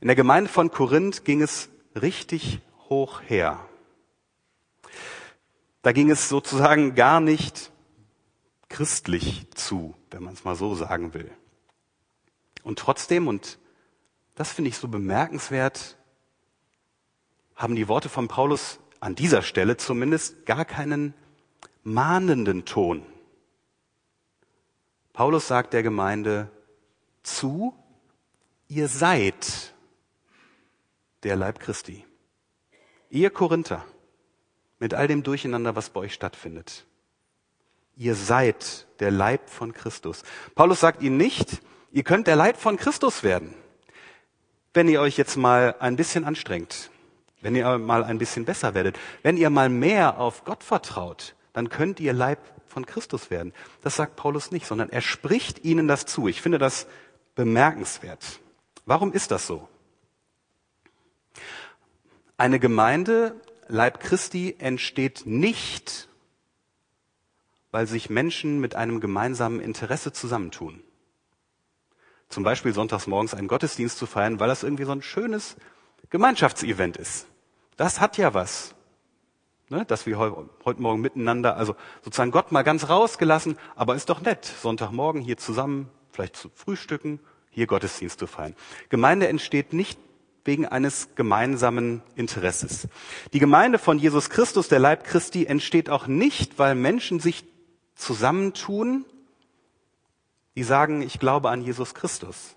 In 0.00 0.08
der 0.08 0.16
Gemeinde 0.16 0.50
von 0.50 0.70
Korinth 0.70 1.24
ging 1.24 1.42
es 1.42 1.68
richtig 1.94 2.60
hoch 2.88 3.22
her. 3.26 3.68
Da 5.82 5.92
ging 5.92 6.10
es 6.10 6.28
sozusagen 6.28 6.94
gar 6.94 7.20
nicht 7.20 7.70
christlich 8.68 9.46
zu, 9.54 9.94
wenn 10.10 10.22
man 10.22 10.34
es 10.34 10.44
mal 10.44 10.56
so 10.56 10.74
sagen 10.74 11.14
will. 11.14 11.30
Und 12.62 12.78
trotzdem, 12.78 13.28
und 13.28 13.58
das 14.34 14.52
finde 14.52 14.68
ich 14.70 14.76
so 14.76 14.88
bemerkenswert, 14.88 15.96
haben 17.56 17.76
die 17.76 17.88
Worte 17.88 18.08
von 18.08 18.28
Paulus 18.28 18.78
an 19.00 19.14
dieser 19.14 19.42
Stelle 19.42 19.76
zumindest 19.76 20.46
gar 20.46 20.64
keinen 20.64 21.14
mahnenden 21.82 22.64
Ton. 22.64 23.04
Paulus 25.20 25.48
sagt 25.48 25.74
der 25.74 25.82
Gemeinde 25.82 26.50
zu, 27.22 27.74
ihr 28.68 28.88
seid 28.88 29.74
der 31.24 31.36
Leib 31.36 31.60
Christi. 31.60 32.06
Ihr 33.10 33.28
Korinther, 33.28 33.84
mit 34.78 34.94
all 34.94 35.08
dem 35.08 35.22
Durcheinander, 35.22 35.76
was 35.76 35.90
bei 35.90 36.00
euch 36.00 36.14
stattfindet. 36.14 36.86
Ihr 37.98 38.14
seid 38.14 38.86
der 39.00 39.10
Leib 39.10 39.50
von 39.50 39.74
Christus. 39.74 40.22
Paulus 40.54 40.80
sagt 40.80 41.02
ihnen 41.02 41.18
nicht, 41.18 41.60
ihr 41.92 42.02
könnt 42.02 42.26
der 42.26 42.36
Leib 42.36 42.56
von 42.56 42.78
Christus 42.78 43.22
werden, 43.22 43.54
wenn 44.72 44.88
ihr 44.88 45.02
euch 45.02 45.18
jetzt 45.18 45.36
mal 45.36 45.76
ein 45.80 45.96
bisschen 45.96 46.24
anstrengt, 46.24 46.90
wenn 47.42 47.54
ihr 47.54 47.76
mal 47.76 48.04
ein 48.04 48.16
bisschen 48.16 48.46
besser 48.46 48.72
werdet, 48.72 48.98
wenn 49.22 49.36
ihr 49.36 49.50
mal 49.50 49.68
mehr 49.68 50.18
auf 50.18 50.46
Gott 50.46 50.64
vertraut, 50.64 51.34
dann 51.60 51.68
könnt 51.68 52.00
ihr 52.00 52.14
Leib 52.14 52.38
von 52.68 52.86
Christus 52.86 53.30
werden. 53.30 53.52
Das 53.82 53.96
sagt 53.96 54.16
Paulus 54.16 54.50
nicht, 54.50 54.64
sondern 54.64 54.88
er 54.88 55.02
spricht 55.02 55.62
ihnen 55.62 55.88
das 55.88 56.06
zu. 56.06 56.26
Ich 56.26 56.40
finde 56.40 56.56
das 56.56 56.86
bemerkenswert. 57.34 58.40
Warum 58.86 59.12
ist 59.12 59.30
das 59.30 59.46
so? 59.46 59.68
Eine 62.38 62.58
Gemeinde, 62.58 63.38
Leib 63.68 64.00
Christi, 64.00 64.56
entsteht 64.58 65.26
nicht, 65.26 66.08
weil 67.72 67.86
sich 67.86 68.08
Menschen 68.08 68.58
mit 68.58 68.74
einem 68.74 68.98
gemeinsamen 69.00 69.60
Interesse 69.60 70.14
zusammentun. 70.14 70.82
Zum 72.30 72.42
Beispiel 72.42 72.72
sonntags 72.72 73.06
morgens 73.06 73.34
einen 73.34 73.48
Gottesdienst 73.48 73.98
zu 73.98 74.06
feiern, 74.06 74.40
weil 74.40 74.48
das 74.48 74.62
irgendwie 74.62 74.84
so 74.84 74.92
ein 74.92 75.02
schönes 75.02 75.56
Gemeinschaftsevent 76.08 76.96
ist. 76.96 77.26
Das 77.76 78.00
hat 78.00 78.16
ja 78.16 78.32
was. 78.32 78.74
Ne, 79.72 79.84
dass 79.84 80.04
wir 80.04 80.18
heute 80.18 80.82
Morgen 80.82 81.00
miteinander, 81.00 81.56
also 81.56 81.76
sozusagen 82.02 82.32
Gott 82.32 82.50
mal 82.50 82.62
ganz 82.62 82.88
rausgelassen, 82.88 83.56
aber 83.76 83.94
ist 83.94 84.10
doch 84.10 84.20
nett, 84.20 84.44
Sonntagmorgen 84.44 85.22
hier 85.22 85.36
zusammen, 85.36 85.88
vielleicht 86.10 86.34
zu 86.34 86.50
frühstücken, 86.52 87.20
hier 87.50 87.68
Gottesdienst 87.68 88.18
zu 88.18 88.26
feiern. 88.26 88.56
Gemeinde 88.88 89.28
entsteht 89.28 89.72
nicht 89.72 89.96
wegen 90.44 90.66
eines 90.66 91.14
gemeinsamen 91.14 92.02
Interesses. 92.16 92.88
Die 93.32 93.38
Gemeinde 93.38 93.78
von 93.78 94.00
Jesus 94.00 94.28
Christus, 94.28 94.66
der 94.66 94.80
Leib 94.80 95.04
Christi, 95.04 95.46
entsteht 95.46 95.88
auch 95.88 96.08
nicht, 96.08 96.58
weil 96.58 96.74
Menschen 96.74 97.20
sich 97.20 97.44
zusammentun, 97.94 99.04
die 100.56 100.64
sagen, 100.64 101.00
ich 101.00 101.20
glaube 101.20 101.48
an 101.48 101.62
Jesus 101.62 101.94
Christus. 101.94 102.56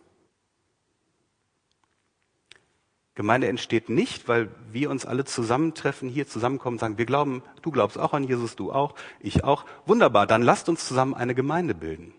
Gemeinde 3.15 3.48
entsteht 3.48 3.89
nicht, 3.89 4.27
weil 4.27 4.50
wir 4.72 4.89
uns 4.89 5.05
alle 5.05 5.24
zusammentreffen, 5.24 6.10
hier 6.10 6.27
zusammenkommen, 6.27 6.79
sagen, 6.79 6.98
wir 6.98 7.05
glauben, 7.05 7.43
du 7.62 7.70
glaubst 7.70 7.98
auch 7.98 8.13
an 8.13 8.24
Jesus, 8.24 8.55
du 8.55 8.72
auch, 8.72 8.96
ich 9.20 9.43
auch. 9.43 9.65
Wunderbar, 9.86 10.25
dann 10.25 10.41
lasst 10.41 10.67
uns 10.67 10.88
zusammen 10.88 11.13
eine 11.13 11.36
Gemeinde 11.36 11.75
bilden. 11.75 12.13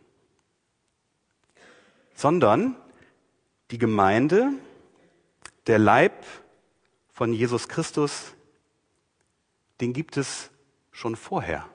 Sondern 2.15 2.77
die 3.73 3.79
Gemeinde, 3.79 4.53
der 5.67 5.81
Leib 5.81 6.25
von 7.13 7.33
Jesus 7.33 7.69
Christus, 7.69 8.35
den 9.81 9.93
gibt 9.93 10.17
es 10.17 10.51
schon 10.93 11.17
vorher. 11.17 11.69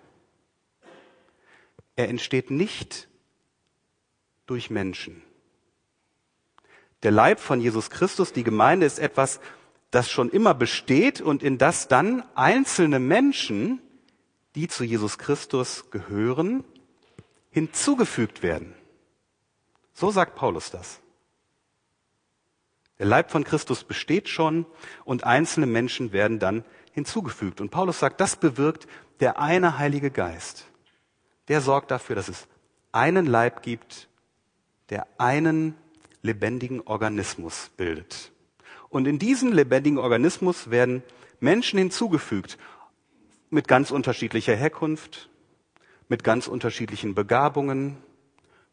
Er 1.97 2.07
entsteht 2.07 2.51
nicht 2.51 3.09
durch 4.45 4.69
Menschen. 4.69 5.21
Der 7.03 7.11
Leib 7.11 7.39
von 7.39 7.61
Jesus 7.61 7.89
Christus, 7.89 8.33
die 8.33 8.43
Gemeinde, 8.43 8.85
ist 8.85 8.99
etwas, 8.99 9.39
das 9.91 10.09
schon 10.09 10.29
immer 10.29 10.53
besteht 10.53 11.21
und 11.21 11.41
in 11.41 11.57
das 11.57 11.87
dann 11.87 12.23
einzelne 12.35 12.99
Menschen, 12.99 13.81
die 14.55 14.67
zu 14.67 14.83
Jesus 14.83 15.17
Christus 15.17 15.89
gehören, 15.91 16.63
hinzugefügt 17.49 18.43
werden. 18.43 18.75
So 19.93 20.11
sagt 20.11 20.35
Paulus 20.35 20.71
das. 20.71 20.99
Der 22.99 23.05
Leib 23.05 23.31
von 23.31 23.45
Christus 23.45 23.83
besteht 23.85 24.27
schon 24.27 24.65
und 25.05 25.23
einzelne 25.23 25.65
Menschen 25.65 26.11
werden 26.11 26.37
dann 26.37 26.65
hinzugefügt. 26.91 27.61
Und 27.61 27.69
Paulus 27.71 27.99
sagt, 27.99 28.19
das 28.19 28.35
bewirkt 28.35 28.87
der 29.21 29.39
eine 29.39 29.77
Heilige 29.77 30.11
Geist. 30.11 30.65
Der 31.47 31.61
sorgt 31.61 31.91
dafür, 31.91 32.15
dass 32.15 32.27
es 32.27 32.47
einen 32.91 33.25
Leib 33.25 33.63
gibt, 33.63 34.09
der 34.89 35.07
einen 35.17 35.75
lebendigen 36.21 36.81
Organismus 36.81 37.71
bildet. 37.77 38.31
Und 38.89 39.07
in 39.07 39.19
diesen 39.19 39.51
lebendigen 39.51 39.99
Organismus 39.99 40.69
werden 40.69 41.03
Menschen 41.39 41.79
hinzugefügt 41.79 42.57
mit 43.49 43.67
ganz 43.67 43.91
unterschiedlicher 43.91 44.55
Herkunft, 44.55 45.29
mit 46.07 46.23
ganz 46.23 46.47
unterschiedlichen 46.47 47.15
Begabungen, 47.15 47.97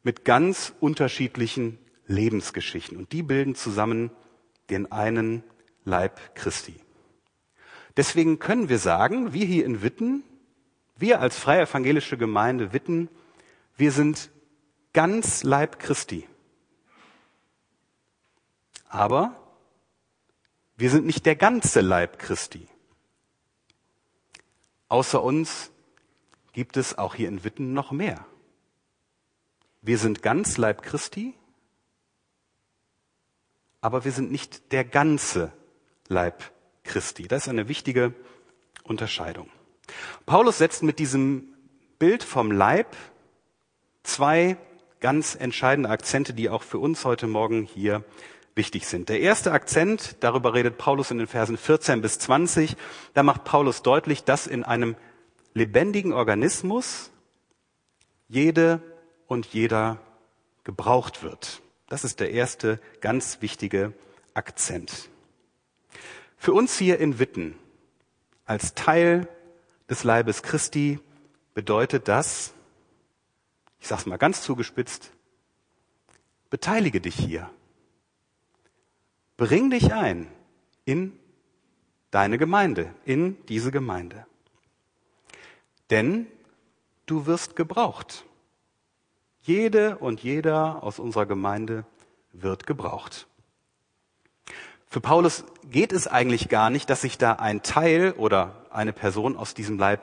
mit 0.02 0.24
ganz 0.24 0.72
unterschiedlichen 0.80 1.78
Lebensgeschichten. 2.06 2.96
Und 2.96 3.12
die 3.12 3.22
bilden 3.22 3.54
zusammen 3.54 4.10
den 4.70 4.90
einen 4.90 5.44
Leib 5.84 6.34
Christi. 6.34 6.74
Deswegen 7.96 8.38
können 8.38 8.68
wir 8.68 8.78
sagen, 8.78 9.32
wir 9.32 9.46
hier 9.46 9.64
in 9.64 9.82
Witten, 9.82 10.22
wir 10.96 11.20
als 11.20 11.38
freie 11.38 11.62
evangelische 11.62 12.18
Gemeinde 12.18 12.72
Witten, 12.72 13.08
wir 13.76 13.92
sind 13.92 14.30
ganz 14.92 15.42
Leib 15.42 15.78
Christi. 15.78 16.26
Aber 18.88 19.34
wir 20.76 20.90
sind 20.90 21.06
nicht 21.06 21.26
der 21.26 21.36
ganze 21.36 21.80
Leib 21.80 22.18
Christi. 22.18 22.68
Außer 24.88 25.22
uns 25.22 25.70
gibt 26.52 26.76
es 26.76 26.96
auch 26.96 27.14
hier 27.14 27.28
in 27.28 27.44
Witten 27.44 27.72
noch 27.72 27.92
mehr. 27.92 28.24
Wir 29.82 29.98
sind 29.98 30.22
ganz 30.22 30.56
Leib 30.56 30.82
Christi, 30.82 31.34
aber 33.80 34.04
wir 34.04 34.12
sind 34.12 34.32
nicht 34.32 34.72
der 34.72 34.84
ganze 34.84 35.52
Leib 36.08 36.42
Christi. 36.84 37.28
Das 37.28 37.44
ist 37.44 37.48
eine 37.48 37.68
wichtige 37.68 38.14
Unterscheidung. 38.84 39.48
Paulus 40.24 40.58
setzt 40.58 40.82
mit 40.82 40.98
diesem 40.98 41.54
Bild 41.98 42.24
vom 42.24 42.50
Leib 42.50 42.96
zwei 44.02 44.56
ganz 45.00 45.34
entscheidende 45.34 45.90
Akzente, 45.90 46.34
die 46.34 46.50
auch 46.50 46.62
für 46.62 46.78
uns 46.78 47.04
heute 47.04 47.26
Morgen 47.26 47.62
hier 47.62 48.04
wichtig 48.56 48.86
sind. 48.86 49.08
Der 49.08 49.20
erste 49.20 49.52
Akzent, 49.52 50.16
darüber 50.20 50.54
redet 50.54 50.78
Paulus 50.78 51.10
in 51.10 51.18
den 51.18 51.26
Versen 51.26 51.56
14 51.56 52.00
bis 52.00 52.18
20, 52.18 52.76
da 53.14 53.22
macht 53.22 53.44
Paulus 53.44 53.82
deutlich, 53.82 54.24
dass 54.24 54.46
in 54.46 54.64
einem 54.64 54.96
lebendigen 55.54 56.12
Organismus 56.12 57.10
jede 58.28 58.80
und 59.26 59.46
jeder 59.46 59.98
gebraucht 60.64 61.22
wird. 61.22 61.62
Das 61.88 62.02
ist 62.02 62.18
der 62.18 62.32
erste 62.32 62.80
ganz 63.00 63.42
wichtige 63.42 63.92
Akzent. 64.34 65.08
Für 66.36 66.52
uns 66.52 66.76
hier 66.76 66.98
in 66.98 67.18
Witten 67.18 67.56
als 68.44 68.74
Teil 68.74 69.28
des 69.88 70.02
Leibes 70.04 70.42
Christi 70.42 70.98
bedeutet 71.54 72.08
das, 72.08 72.52
ich 73.80 73.86
sage 73.86 74.00
es 74.00 74.06
mal 74.06 74.16
ganz 74.16 74.42
zugespitzt, 74.42 75.12
beteilige 76.50 77.00
dich 77.00 77.16
hier. 77.16 77.50
Bring 79.36 79.70
dich 79.70 79.92
ein 79.92 80.28
in 80.84 81.12
deine 82.10 82.38
Gemeinde, 82.38 82.94
in 83.04 83.36
diese 83.46 83.70
Gemeinde. 83.70 84.26
Denn 85.90 86.26
du 87.04 87.26
wirst 87.26 87.56
gebraucht. 87.56 88.24
Jede 89.42 89.98
und 89.98 90.22
jeder 90.22 90.82
aus 90.82 90.98
unserer 90.98 91.26
Gemeinde 91.26 91.84
wird 92.32 92.66
gebraucht. 92.66 93.26
Für 94.88 95.00
Paulus 95.00 95.44
geht 95.70 95.92
es 95.92 96.06
eigentlich 96.06 96.48
gar 96.48 96.70
nicht, 96.70 96.88
dass 96.88 97.02
sich 97.02 97.18
da 97.18 97.32
ein 97.34 97.62
Teil 97.62 98.12
oder 98.12 98.66
eine 98.70 98.92
Person 98.92 99.36
aus 99.36 99.54
diesem 99.54 99.78
Leib 99.78 100.00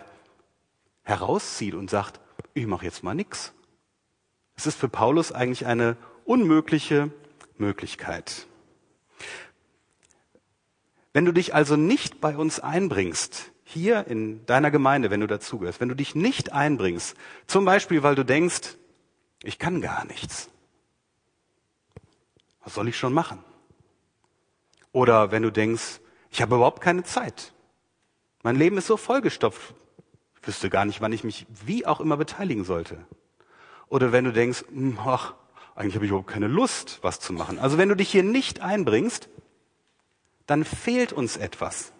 herauszieht 1.04 1.74
und 1.74 1.90
sagt, 1.90 2.20
ich 2.54 2.68
mache 2.68 2.86
jetzt 2.86 3.04
mal 3.04 3.16
nix. 3.16 3.54
Es 4.56 4.68
ist 4.68 4.78
für 4.78 4.90
Paulus 4.90 5.32
eigentlich 5.32 5.66
eine 5.66 5.98
unmögliche 6.26 7.12
Möglichkeit. 7.58 8.48
Wenn 11.14 11.26
du 11.26 11.32
dich 11.32 11.54
also 11.54 11.76
nicht 11.76 12.20
bei 12.20 12.36
uns 12.36 12.60
einbringst, 12.60 13.52
hier 13.64 14.08
in 14.08 14.46
deiner 14.46 14.72
Gemeinde, 14.72 15.12
wenn 15.12 15.20
du 15.20 15.28
dazugehörst, 15.28 15.80
wenn 15.80 15.90
du 15.90 15.96
dich 15.96 16.16
nicht 16.16 16.52
einbringst, 16.52 17.16
zum 17.48 17.66
Beispiel, 17.66 18.04
weil 18.04 18.16
du 18.16 18.26
denkst, 18.26 18.78
ich 19.44 19.60
kann 19.60 19.80
gar 19.82 20.06
nichts. 20.06 20.50
Was 22.64 22.74
soll 22.74 22.88
ich 22.88 22.98
schon 22.98 23.14
machen? 23.14 23.44
Oder 24.92 25.32
wenn 25.32 25.44
du 25.44 25.52
denkst, 25.52 26.00
ich 26.32 26.42
habe 26.42 26.56
überhaupt 26.56 26.82
keine 26.82 27.04
Zeit. 27.04 27.54
Mein 28.42 28.56
Leben 28.56 28.78
ist 28.78 28.88
so 28.88 28.98
vollgestopft. 28.98 29.76
Ich 30.42 30.48
wüsste 30.48 30.70
gar 30.70 30.86
nicht, 30.86 31.00
wann 31.00 31.14
ich 31.14 31.24
mich 31.24 31.46
wie 31.66 31.86
auch 31.86 32.00
immer 32.00 32.18
beteiligen 32.18 32.64
sollte. 32.64 33.06
Oder 33.88 34.12
wenn 34.12 34.26
du 34.26 34.34
denkst, 34.34 34.66
hm, 34.70 34.98
ach, 35.04 35.36
eigentlich 35.76 35.96
habe 35.96 36.06
ich 36.06 36.10
überhaupt 36.10 36.30
keine 36.30 36.48
Lust, 36.48 37.00
was 37.02 37.20
zu 37.20 37.34
machen. 37.34 37.60
Also 37.60 37.78
wenn 37.78 37.90
du 37.90 37.96
dich 37.96 38.10
hier 38.10 38.24
nicht 38.24 38.62
einbringst, 38.62 39.30
dann 40.46 40.66
fehlt 40.66 41.14
uns 41.14 41.38
etwas. 41.38 41.92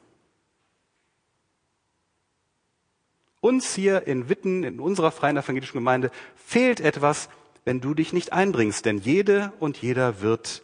Uns 3.42 3.76
hier 3.76 4.08
in 4.08 4.30
Witten, 4.30 4.64
in 4.64 4.80
unserer 4.80 5.12
freien 5.12 5.38
evangelischen 5.38 5.78
Gemeinde, 5.78 6.12
fehlt 6.36 6.80
etwas, 6.80 7.30
wenn 7.66 7.82
du 7.82 7.94
dich 7.94 8.14
nicht 8.14 8.34
einbringst, 8.34 8.86
denn 8.86 8.98
jede 9.00 9.52
und 9.60 9.82
jeder 9.82 10.22
wird 10.22 10.64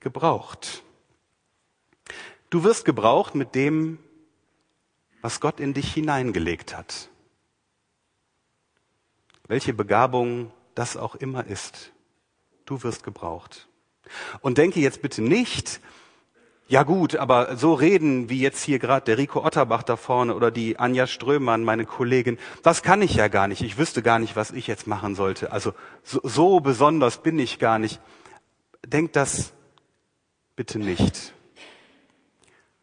gebraucht. 0.00 0.82
Du 2.50 2.64
wirst 2.64 2.84
gebraucht 2.84 3.34
mit 3.34 3.54
dem, 3.54 3.98
was 5.20 5.40
Gott 5.40 5.60
in 5.60 5.74
dich 5.74 5.92
hineingelegt 5.92 6.76
hat. 6.76 7.10
Welche 9.46 9.72
Begabung 9.72 10.52
das 10.74 10.96
auch 10.96 11.14
immer 11.14 11.46
ist, 11.46 11.92
du 12.64 12.82
wirst 12.82 13.02
gebraucht. 13.02 13.68
Und 14.40 14.58
denke 14.58 14.80
jetzt 14.80 15.02
bitte 15.02 15.22
nicht, 15.22 15.80
ja 16.68 16.82
gut, 16.82 17.16
aber 17.16 17.56
so 17.56 17.72
reden 17.72 18.28
wie 18.28 18.40
jetzt 18.40 18.62
hier 18.62 18.78
gerade 18.78 19.06
der 19.06 19.16
Rico 19.16 19.42
Otterbach 19.42 19.82
da 19.82 19.96
vorne 19.96 20.34
oder 20.34 20.50
die 20.50 20.78
Anja 20.78 21.06
Strömann, 21.06 21.64
meine 21.64 21.86
Kollegin, 21.86 22.38
das 22.62 22.82
kann 22.82 23.00
ich 23.00 23.14
ja 23.14 23.28
gar 23.28 23.48
nicht. 23.48 23.62
Ich 23.62 23.78
wüsste 23.78 24.02
gar 24.02 24.18
nicht, 24.18 24.36
was 24.36 24.50
ich 24.50 24.66
jetzt 24.66 24.86
machen 24.86 25.14
sollte. 25.14 25.50
Also 25.50 25.72
so, 26.02 26.20
so 26.22 26.60
besonders 26.60 27.22
bin 27.22 27.38
ich 27.38 27.58
gar 27.58 27.78
nicht. 27.78 28.02
Denkt 28.86 29.16
das 29.16 29.54
bitte 30.56 30.78
nicht. 30.78 31.32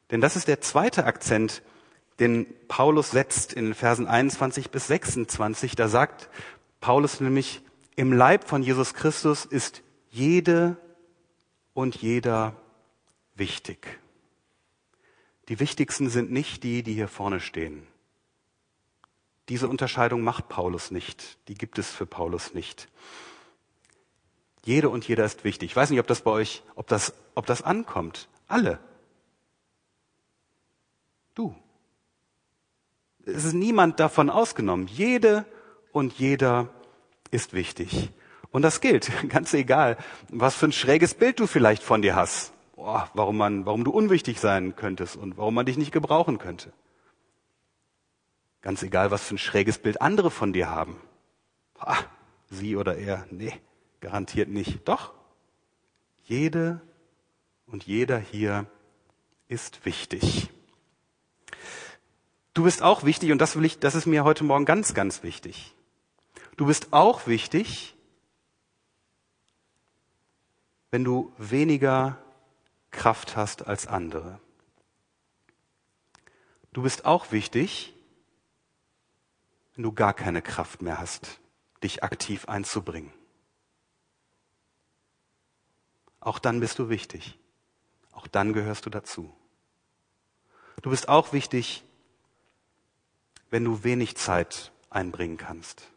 Denn 0.10 0.20
das 0.20 0.36
ist 0.36 0.48
der 0.48 0.62
zweite 0.62 1.06
Akzent, 1.06 1.62
den 2.20 2.48
Paulus 2.68 3.12
setzt 3.12 3.54
in 3.54 3.76
Versen 3.76 4.08
21 4.08 4.72
bis 4.72 4.88
26. 4.88 5.76
Da 5.76 5.90
sagt 5.90 6.30
Paulus 6.82 7.20
nämlich, 7.20 7.62
im 7.96 8.14
Leib 8.14 8.48
von 8.48 8.64
Jesus 8.64 8.96
Christus 8.96 9.46
ist 9.46 9.84
jede 10.10 10.78
und 11.76 11.96
jeder 11.98 12.56
wichtig. 13.36 14.00
Die 15.50 15.60
wichtigsten 15.60 16.10
sind 16.10 16.32
nicht 16.32 16.64
die, 16.64 16.82
die 16.82 16.94
hier 16.94 17.08
vorne 17.08 17.40
stehen. 17.40 17.86
Diese 19.50 19.68
Unterscheidung 19.68 20.22
macht 20.22 20.50
Paulus 20.50 20.90
nicht. 20.90 21.38
Die 21.48 21.54
gibt 21.54 21.78
es 21.78 21.92
für 21.92 22.08
Paulus 22.08 22.54
nicht. 22.56 22.88
Jede 24.64 24.90
und 24.90 25.08
jeder 25.08 25.24
ist 25.24 25.44
wichtig. 25.44 25.72
Ich 25.72 25.76
weiß 25.76 25.92
nicht, 25.92 26.00
ob 26.00 26.08
das 26.08 26.22
bei 26.22 26.32
euch, 26.32 26.64
ob 26.74 26.88
das, 26.88 27.14
ob 27.36 27.46
das 27.46 27.62
ankommt. 27.62 28.28
Alle. 28.48 28.80
Du. 31.36 31.56
Es 33.24 33.44
ist 33.44 33.54
niemand 33.54 34.00
davon 34.00 34.32
ausgenommen. 34.32 34.88
Jede 34.88 35.46
und 35.92 36.14
jeder 36.14 36.70
ist 37.30 37.54
wichtig. 37.54 38.10
Und 38.50 38.64
das 38.64 38.82
gilt, 38.82 39.12
ganz 39.30 39.54
egal, 39.54 39.98
was 40.30 40.56
für 40.56 40.66
ein 40.66 40.72
schräges 40.72 41.14
Bild 41.14 41.40
du 41.40 41.46
vielleicht 41.46 41.84
von 41.84 42.02
dir 42.02 42.16
hast 42.16 42.55
boah, 42.86 43.10
warum, 43.16 43.38
man, 43.38 43.66
warum 43.66 43.84
du 43.84 43.90
unwichtig 43.90 44.40
sein 44.40 44.76
könntest 44.76 45.16
und 45.16 45.38
warum 45.38 45.56
man 45.56 45.66
dich 45.66 45.76
nicht 45.76 45.92
gebrauchen 45.92 46.38
könnte. 46.38 46.72
Ganz 48.62 48.84
egal, 48.84 49.10
was 49.10 49.24
für 49.24 49.34
ein 49.34 49.40
schräges 49.40 49.80
Bild 49.80 50.04
andere 50.04 50.30
von 50.30 50.54
dir 50.54 50.70
haben. 50.70 51.02
Ah, 51.80 51.98
sie 52.52 52.76
oder 52.76 52.96
er, 52.96 53.26
nee, 53.32 53.54
garantiert 54.02 54.50
nicht. 54.50 54.88
Doch, 54.88 55.14
jede 56.26 56.80
und 57.66 57.86
jeder 57.86 58.20
hier 58.20 58.68
ist 59.48 59.84
wichtig. 59.84 60.52
Du 62.54 62.66
bist 62.66 62.84
auch 62.84 63.04
wichtig 63.04 63.32
und 63.32 63.40
das 63.40 63.56
will 63.56 63.66
ich, 63.66 63.80
das 63.80 63.96
ist 63.96 64.06
mir 64.06 64.24
heute 64.24 64.44
Morgen 64.44 64.66
ganz, 64.66 64.94
ganz 64.94 65.24
wichtig. 65.24 65.74
Du 66.56 66.68
bist 66.68 66.94
auch 66.94 67.26
wichtig, 67.26 67.96
wenn 70.92 71.04
du 71.04 71.34
weniger 71.40 72.20
Kraft 72.96 73.36
hast 73.36 73.68
als 73.68 73.86
andere. 73.86 74.40
Du 76.74 76.82
bist 76.82 77.06
auch 77.06 77.32
wichtig, 77.32 77.94
wenn 79.76 79.84
du 79.84 79.92
gar 79.92 80.14
keine 80.14 80.42
Kraft 80.42 80.82
mehr 80.82 80.98
hast, 80.98 81.40
dich 81.84 82.04
aktiv 82.04 82.48
einzubringen. 82.48 83.14
Auch 86.22 86.40
dann 86.40 86.62
bist 86.62 86.80
du 86.80 86.90
wichtig. 86.90 87.38
Auch 88.12 88.28
dann 88.28 88.54
gehörst 88.54 88.86
du 88.86 88.90
dazu. 88.90 89.36
Du 90.82 90.90
bist 90.90 91.10
auch 91.10 91.34
wichtig, 91.34 91.84
wenn 93.50 93.64
du 93.64 93.84
wenig 93.84 94.16
Zeit 94.18 94.72
einbringen 94.90 95.38
kannst. 95.38 95.92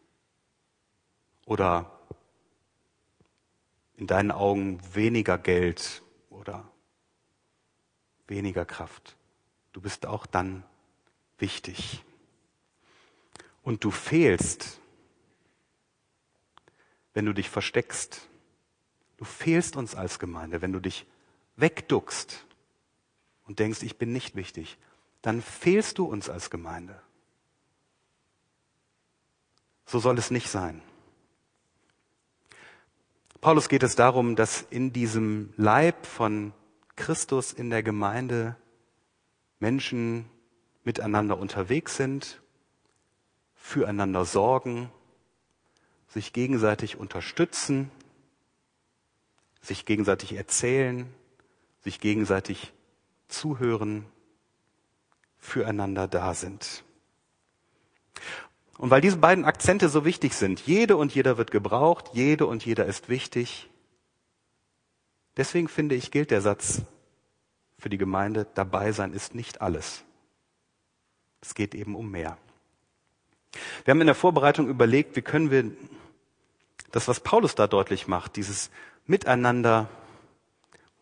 Oder 1.46 1.98
in 3.96 4.06
deinen 4.06 4.32
Augen 4.32 4.80
weniger 4.94 5.38
Geld 5.38 6.02
oder 6.28 6.70
weniger 8.28 8.64
Kraft. 8.64 9.16
Du 9.72 9.80
bist 9.80 10.06
auch 10.06 10.26
dann 10.26 10.64
wichtig. 11.38 12.04
Und 13.62 13.84
du 13.84 13.90
fehlst, 13.90 14.80
wenn 17.14 17.26
du 17.26 17.32
dich 17.32 17.50
versteckst. 17.50 18.28
Du 19.16 19.24
fehlst 19.24 19.76
uns 19.76 19.94
als 19.94 20.18
Gemeinde, 20.18 20.62
wenn 20.62 20.72
du 20.72 20.80
dich 20.80 21.04
wegduckst 21.56 22.46
und 23.46 23.58
denkst, 23.58 23.82
ich 23.82 23.98
bin 23.98 24.12
nicht 24.12 24.36
wichtig. 24.36 24.78
Dann 25.22 25.42
fehlst 25.42 25.98
du 25.98 26.04
uns 26.04 26.30
als 26.30 26.50
Gemeinde. 26.50 27.00
So 29.86 29.98
soll 29.98 30.18
es 30.18 30.30
nicht 30.30 30.48
sein. 30.48 30.82
Paulus 33.40 33.68
geht 33.68 33.82
es 33.82 33.96
darum, 33.96 34.36
dass 34.36 34.62
in 34.62 34.92
diesem 34.92 35.52
Leib 35.56 36.06
von 36.06 36.52
Christus 36.98 37.52
in 37.52 37.70
der 37.70 37.82
Gemeinde 37.82 38.56
Menschen 39.60 40.26
miteinander 40.84 41.38
unterwegs 41.38 41.96
sind, 41.96 42.42
füreinander 43.54 44.24
sorgen, 44.24 44.90
sich 46.08 46.32
gegenseitig 46.32 46.96
unterstützen, 46.96 47.90
sich 49.62 49.84
gegenseitig 49.84 50.34
erzählen, 50.34 51.06
sich 51.82 52.00
gegenseitig 52.00 52.72
zuhören, 53.28 54.04
füreinander 55.38 56.08
da 56.08 56.34
sind. 56.34 56.84
Und 58.76 58.90
weil 58.90 59.00
diese 59.00 59.18
beiden 59.18 59.44
Akzente 59.44 59.88
so 59.88 60.04
wichtig 60.04 60.34
sind, 60.34 60.60
jede 60.60 60.96
und 60.96 61.14
jeder 61.14 61.36
wird 61.38 61.50
gebraucht, 61.50 62.10
jede 62.12 62.46
und 62.46 62.64
jeder 62.64 62.86
ist 62.86 63.08
wichtig, 63.08 63.70
Deswegen 65.38 65.68
finde 65.68 65.94
ich, 65.94 66.10
gilt 66.10 66.32
der 66.32 66.40
Satz 66.40 66.82
für 67.78 67.88
die 67.88 67.96
Gemeinde, 67.96 68.46
dabei 68.54 68.90
sein 68.90 69.12
ist 69.12 69.36
nicht 69.36 69.62
alles. 69.62 70.04
Es 71.40 71.54
geht 71.54 71.76
eben 71.76 71.94
um 71.94 72.10
mehr. 72.10 72.36
Wir 73.84 73.92
haben 73.92 74.00
in 74.00 74.08
der 74.08 74.16
Vorbereitung 74.16 74.68
überlegt, 74.68 75.14
wie 75.14 75.22
können 75.22 75.52
wir 75.52 75.70
das, 76.90 77.06
was 77.06 77.20
Paulus 77.20 77.54
da 77.54 77.68
deutlich 77.68 78.08
macht, 78.08 78.34
dieses 78.34 78.70
Miteinander, 79.06 79.88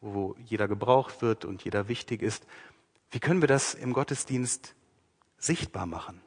wo 0.03 0.37
jeder 0.45 0.69
gebraucht 0.69 1.23
wird 1.23 1.47
und 1.47 1.65
jeder 1.65 1.89
wichtig 1.89 2.21
ist, 2.21 2.47
wie 3.11 3.21
können 3.21 3.41
wir 3.41 3.49
das 3.49 3.73
im 3.73 3.95
Gottesdienst 3.95 4.75
sichtbar 5.39 5.87
machen? 5.87 6.21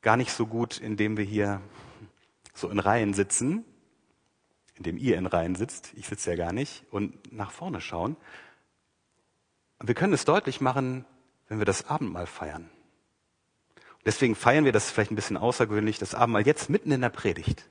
Gar 0.00 0.16
nicht 0.16 0.32
so 0.32 0.46
gut, 0.46 0.78
indem 0.78 1.18
wir 1.18 1.24
hier 1.24 1.60
so 2.54 2.70
in 2.70 2.78
Reihen 2.78 3.12
sitzen 3.12 3.66
in 4.78 4.84
dem 4.84 4.96
ihr 4.96 5.16
in 5.16 5.26
Reihen 5.26 5.56
sitzt, 5.56 5.92
ich 5.94 6.06
sitze 6.06 6.30
ja 6.30 6.36
gar 6.36 6.52
nicht, 6.52 6.84
und 6.90 7.32
nach 7.32 7.50
vorne 7.50 7.80
schauen. 7.80 8.16
Wir 9.80 9.94
können 9.94 10.12
es 10.12 10.24
deutlich 10.24 10.60
machen, 10.60 11.04
wenn 11.48 11.58
wir 11.58 11.66
das 11.66 11.88
Abendmahl 11.88 12.26
feiern. 12.26 12.70
deswegen 14.04 14.34
feiern 14.34 14.64
wir 14.64 14.72
das 14.72 14.90
vielleicht 14.90 15.10
ein 15.10 15.16
bisschen 15.16 15.36
außergewöhnlich, 15.36 15.98
das 15.98 16.14
Abendmahl 16.14 16.46
jetzt 16.46 16.70
mitten 16.70 16.92
in 16.92 17.00
der 17.00 17.10
Predigt. 17.10 17.68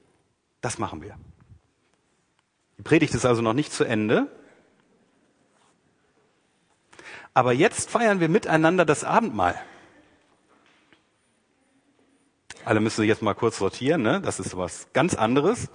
Das 0.61 0.77
machen 0.77 1.01
wir. 1.01 1.17
Die 2.77 2.83
Predigt 2.83 3.15
ist 3.15 3.25
also 3.25 3.41
noch 3.41 3.53
nicht 3.53 3.71
zu 3.71 3.83
Ende. 3.83 4.27
Aber 7.33 7.53
jetzt 7.53 7.89
feiern 7.89 8.19
wir 8.19 8.29
miteinander 8.29 8.85
das 8.85 9.03
Abendmahl. 9.03 9.59
Alle 12.65 12.81
müssen 12.81 13.01
sich 13.01 13.07
jetzt 13.07 13.21
mal 13.21 13.33
kurz 13.33 13.57
sortieren, 13.57 14.01
ne? 14.01 14.21
Das 14.21 14.39
ist 14.39 14.57
was 14.57 14.91
ganz 14.93 15.15
anderes. 15.15 15.69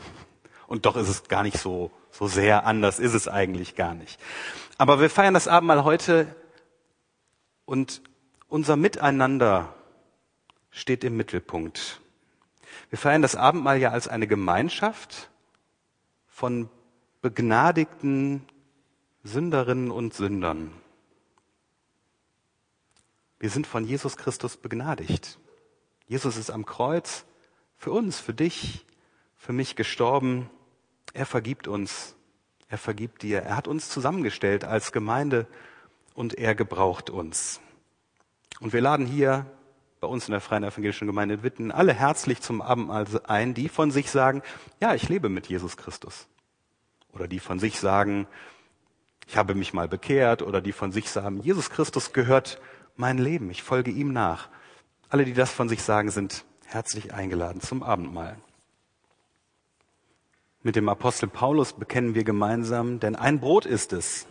Und 0.72 0.86
doch 0.86 0.96
ist 0.96 1.10
es 1.10 1.24
gar 1.24 1.42
nicht 1.42 1.58
so, 1.58 1.90
so 2.10 2.26
sehr 2.26 2.64
anders, 2.64 2.98
ist 2.98 3.12
es 3.12 3.28
eigentlich 3.28 3.74
gar 3.74 3.92
nicht. 3.94 4.18
Aber 4.78 5.02
wir 5.02 5.10
feiern 5.10 5.34
das 5.34 5.46
Abendmahl 5.46 5.84
heute 5.84 6.34
und 7.66 8.00
unser 8.48 8.76
Miteinander 8.76 9.74
steht 10.70 11.04
im 11.04 11.14
Mittelpunkt. 11.14 12.00
Wir 12.88 12.98
feiern 12.98 13.20
das 13.20 13.36
Abendmahl 13.36 13.76
ja 13.76 13.90
als 13.90 14.08
eine 14.08 14.26
Gemeinschaft 14.26 15.28
von 16.26 16.70
begnadigten 17.20 18.42
Sünderinnen 19.24 19.90
und 19.90 20.14
Sündern. 20.14 20.72
Wir 23.38 23.50
sind 23.50 23.66
von 23.66 23.84
Jesus 23.84 24.16
Christus 24.16 24.56
begnadigt. 24.56 25.38
Jesus 26.08 26.38
ist 26.38 26.50
am 26.50 26.64
Kreuz 26.64 27.26
für 27.76 27.92
uns, 27.92 28.18
für 28.18 28.32
dich, 28.32 28.86
für 29.36 29.52
mich 29.52 29.76
gestorben 29.76 30.48
er 31.12 31.26
vergibt 31.26 31.68
uns. 31.68 32.14
Er 32.68 32.78
vergibt 32.78 33.22
dir. 33.22 33.40
Er 33.40 33.56
hat 33.56 33.68
uns 33.68 33.88
zusammengestellt 33.88 34.64
als 34.64 34.92
Gemeinde 34.92 35.46
und 36.14 36.34
er 36.34 36.54
gebraucht 36.54 37.10
uns. 37.10 37.60
Und 38.60 38.72
wir 38.72 38.80
laden 38.80 39.06
hier 39.06 39.46
bei 40.00 40.06
uns 40.06 40.26
in 40.26 40.32
der 40.32 40.40
Freien 40.40 40.64
Evangelischen 40.64 41.06
Gemeinde 41.06 41.42
Witten 41.42 41.70
alle 41.70 41.92
herzlich 41.92 42.40
zum 42.40 42.60
Abendmahl 42.62 43.06
ein, 43.24 43.54
die 43.54 43.68
von 43.68 43.90
sich 43.90 44.10
sagen, 44.10 44.42
ja, 44.80 44.94
ich 44.94 45.08
lebe 45.08 45.28
mit 45.28 45.48
Jesus 45.48 45.76
Christus. 45.76 46.26
Oder 47.12 47.28
die 47.28 47.40
von 47.40 47.58
sich 47.58 47.78
sagen, 47.78 48.26
ich 49.26 49.36
habe 49.36 49.54
mich 49.54 49.74
mal 49.74 49.88
bekehrt. 49.88 50.42
Oder 50.42 50.60
die 50.60 50.72
von 50.72 50.92
sich 50.92 51.10
sagen, 51.10 51.40
Jesus 51.42 51.70
Christus 51.70 52.12
gehört 52.12 52.60
mein 52.96 53.18
Leben, 53.18 53.50
ich 53.50 53.62
folge 53.62 53.90
ihm 53.90 54.12
nach. 54.12 54.48
Alle, 55.08 55.24
die 55.24 55.34
das 55.34 55.50
von 55.50 55.68
sich 55.68 55.82
sagen, 55.82 56.10
sind 56.10 56.44
herzlich 56.64 57.12
eingeladen 57.12 57.60
zum 57.60 57.82
Abendmahl. 57.82 58.36
Mit 60.64 60.76
dem 60.76 60.88
Apostel 60.88 61.28
Paulus 61.28 61.72
bekennen 61.72 62.14
wir 62.14 62.22
gemeinsam, 62.22 63.00
denn 63.00 63.16
ein 63.16 63.40
Brot 63.40 63.66
ist 63.66 63.92
es. 63.92 64.26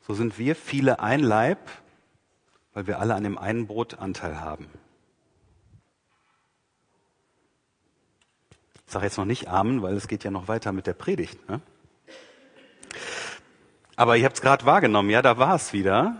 So 0.00 0.14
sind 0.14 0.38
wir 0.38 0.56
viele 0.56 1.00
ein 1.00 1.20
Leib, 1.20 1.58
weil 2.72 2.86
wir 2.86 3.00
alle 3.00 3.14
an 3.14 3.24
dem 3.24 3.36
einen 3.36 3.66
Brot 3.66 3.98
Anteil 3.98 4.40
haben. 4.40 4.66
Ich 8.86 8.92
sage 8.92 9.04
jetzt 9.04 9.18
noch 9.18 9.26
nicht 9.26 9.48
Amen, 9.48 9.82
weil 9.82 9.94
es 9.94 10.08
geht 10.08 10.24
ja 10.24 10.30
noch 10.30 10.48
weiter 10.48 10.72
mit 10.72 10.86
der 10.86 10.94
Predigt. 10.94 11.48
Ne? 11.50 11.60
Aber 13.96 14.16
ihr 14.16 14.24
habt 14.24 14.36
es 14.36 14.42
gerade 14.42 14.64
wahrgenommen, 14.64 15.10
ja, 15.10 15.20
da 15.20 15.36
war 15.36 15.54
es 15.54 15.72
wieder. 15.72 16.16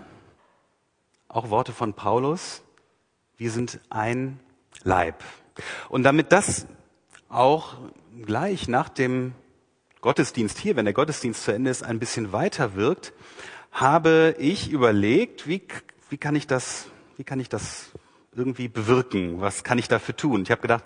Auch 1.28 1.48
Worte 1.48 1.72
von 1.72 1.94
Paulus. 1.94 2.62
Wir 3.38 3.50
sind 3.50 3.80
ein 3.88 4.40
Leib. 4.82 5.22
Und 5.88 6.02
damit 6.02 6.32
das 6.32 6.66
auch 7.28 7.76
gleich 8.24 8.68
nach 8.68 8.88
dem 8.88 9.32
Gottesdienst 10.00 10.58
hier, 10.58 10.76
wenn 10.76 10.84
der 10.84 10.94
Gottesdienst 10.94 11.42
zu 11.42 11.52
Ende 11.52 11.70
ist, 11.70 11.82
ein 11.82 11.98
bisschen 11.98 12.32
weiter 12.32 12.74
wirkt, 12.74 13.12
habe 13.72 14.34
ich 14.38 14.70
überlegt, 14.70 15.46
wie 15.46 15.62
wie 16.08 16.18
kann 16.18 16.36
ich 16.36 16.46
das, 16.46 16.86
wie 17.16 17.24
kann 17.24 17.40
ich 17.40 17.48
das 17.48 17.90
irgendwie 18.34 18.68
bewirken? 18.68 19.40
Was 19.40 19.64
kann 19.64 19.78
ich 19.78 19.88
dafür 19.88 20.16
tun? 20.16 20.42
Ich 20.42 20.50
habe 20.50 20.62
gedacht, 20.62 20.84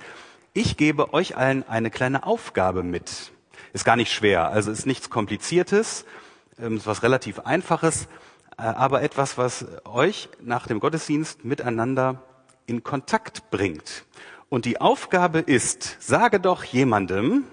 ich 0.55 0.77
gebe 0.77 1.13
euch 1.13 1.37
allen 1.37 1.69
eine 1.69 1.91
kleine 1.91 2.25
Aufgabe 2.25 2.83
mit. 2.83 3.33
Ist 3.73 3.85
gar 3.85 3.97
nicht 3.97 4.13
schwer, 4.13 4.49
also 4.49 4.71
ist 4.71 4.87
nichts 4.87 5.11
Kompliziertes, 5.11 6.05
ähm, 6.59 6.79
ist 6.79 6.87
was 6.87 7.03
relativ 7.03 7.41
Einfaches, 7.41 8.09
äh, 8.57 8.63
aber 8.63 9.03
etwas, 9.03 9.37
was 9.39 9.67
euch 9.85 10.29
nach 10.41 10.67
dem 10.67 10.81
Gottesdienst 10.81 11.45
miteinander 11.45 12.23
in 12.67 12.83
Kontakt 12.83 13.51
bringt. 13.51 14.05
Und 14.51 14.67
die 14.67 14.83
Aufgabe 14.83 15.39
ist, 15.39 15.97
sage 16.03 16.41
doch 16.41 16.63
jemandem, 16.65 17.45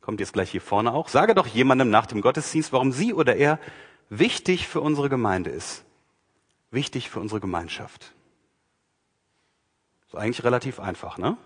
kommt 0.00 0.18
jetzt 0.18 0.32
gleich 0.32 0.50
hier 0.50 0.60
vorne 0.60 0.92
auch, 0.92 1.08
sage 1.08 1.36
doch 1.36 1.46
jemandem 1.46 1.90
nach 1.90 2.06
dem 2.06 2.20
Gottesdienst, 2.20 2.72
warum 2.72 2.90
sie 2.90 3.14
oder 3.14 3.36
er 3.36 3.60
wichtig 4.08 4.66
für 4.66 4.80
unsere 4.80 5.08
Gemeinde 5.08 5.50
ist 5.50 5.84
wichtig 6.70 7.10
für 7.10 7.20
unsere 7.20 7.40
Gemeinschaft? 7.40 8.12
Ist 10.06 10.16
eigentlich 10.16 10.44
relativ 10.44 10.80
einfach, 10.80 11.18
ne? 11.18 11.36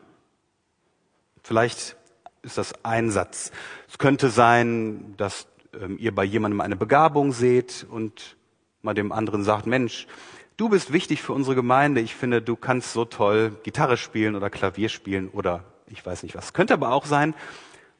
Vielleicht 1.42 1.96
ist 2.42 2.56
das 2.56 2.84
ein 2.84 3.10
Satz. 3.10 3.52
Es 3.88 3.98
könnte 3.98 4.30
sein, 4.30 5.14
dass 5.16 5.46
ähm, 5.78 5.98
ihr 5.98 6.14
bei 6.14 6.24
jemandem 6.24 6.60
eine 6.60 6.76
Begabung 6.76 7.32
seht 7.32 7.86
und 7.88 8.36
mal 8.80 8.94
dem 8.94 9.12
anderen 9.12 9.44
sagt, 9.44 9.66
Mensch, 9.66 10.06
du 10.56 10.68
bist 10.68 10.92
wichtig 10.92 11.22
für 11.22 11.32
unsere 11.32 11.54
Gemeinde. 11.54 12.00
Ich 12.00 12.14
finde, 12.14 12.42
du 12.42 12.56
kannst 12.56 12.92
so 12.92 13.04
toll 13.04 13.56
Gitarre 13.62 13.96
spielen 13.96 14.34
oder 14.34 14.50
Klavier 14.50 14.88
spielen 14.88 15.28
oder 15.28 15.64
ich 15.88 16.04
weiß 16.04 16.22
nicht 16.22 16.34
was. 16.34 16.52
Könnte 16.52 16.74
aber 16.74 16.92
auch 16.92 17.06
sein, 17.06 17.34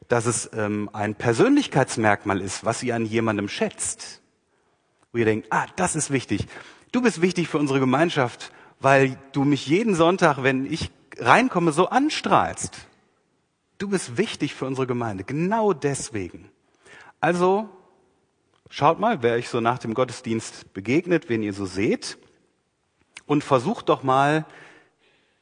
dass 0.09 0.27
es 0.27 0.51
ähm, 0.55 0.91
ein 0.93 1.15
Persönlichkeitsmerkmal 1.15 2.41
ist, 2.41 2.65
was 2.65 2.83
ihr 2.83 2.95
an 2.95 3.07
jemandem 3.07 3.49
schätzt. 3.49 4.21
Wo 5.13 5.19
ihr 5.19 5.25
denkt, 5.25 5.49
ah, 5.51 5.67
das 5.77 5.97
ist 5.97 6.11
wichtig. 6.11 6.47
Du 6.93 7.03
bist 7.03 7.23
wichtig 7.23 7.49
für 7.49 7.59
unsere 7.59 7.81
Gemeinschaft, 7.81 8.53
weil 8.81 9.19
du 9.33 9.45
mich 9.45 9.67
jeden 9.67 9.95
Sonntag, 9.95 10.43
wenn 10.43 10.71
ich 10.71 10.91
reinkomme, 11.19 11.73
so 11.73 11.89
anstrahlst. 11.89 12.87
Du 13.79 13.89
bist 13.89 14.17
wichtig 14.17 14.55
für 14.55 14.67
unsere 14.67 14.87
Gemeinde. 14.87 15.25
Genau 15.25 15.73
deswegen. 15.73 16.51
Also, 17.21 17.69
schaut 18.71 19.01
mal, 19.01 19.23
wer 19.23 19.35
euch 19.35 19.49
so 19.49 19.61
nach 19.61 19.79
dem 19.79 19.95
Gottesdienst 19.95 20.73
begegnet, 20.75 21.29
wen 21.29 21.43
ihr 21.43 21.53
so 21.53 21.67
seht. 21.67 22.19
Und 23.27 23.45
versucht 23.45 23.89
doch 23.89 24.03
mal, 24.03 24.45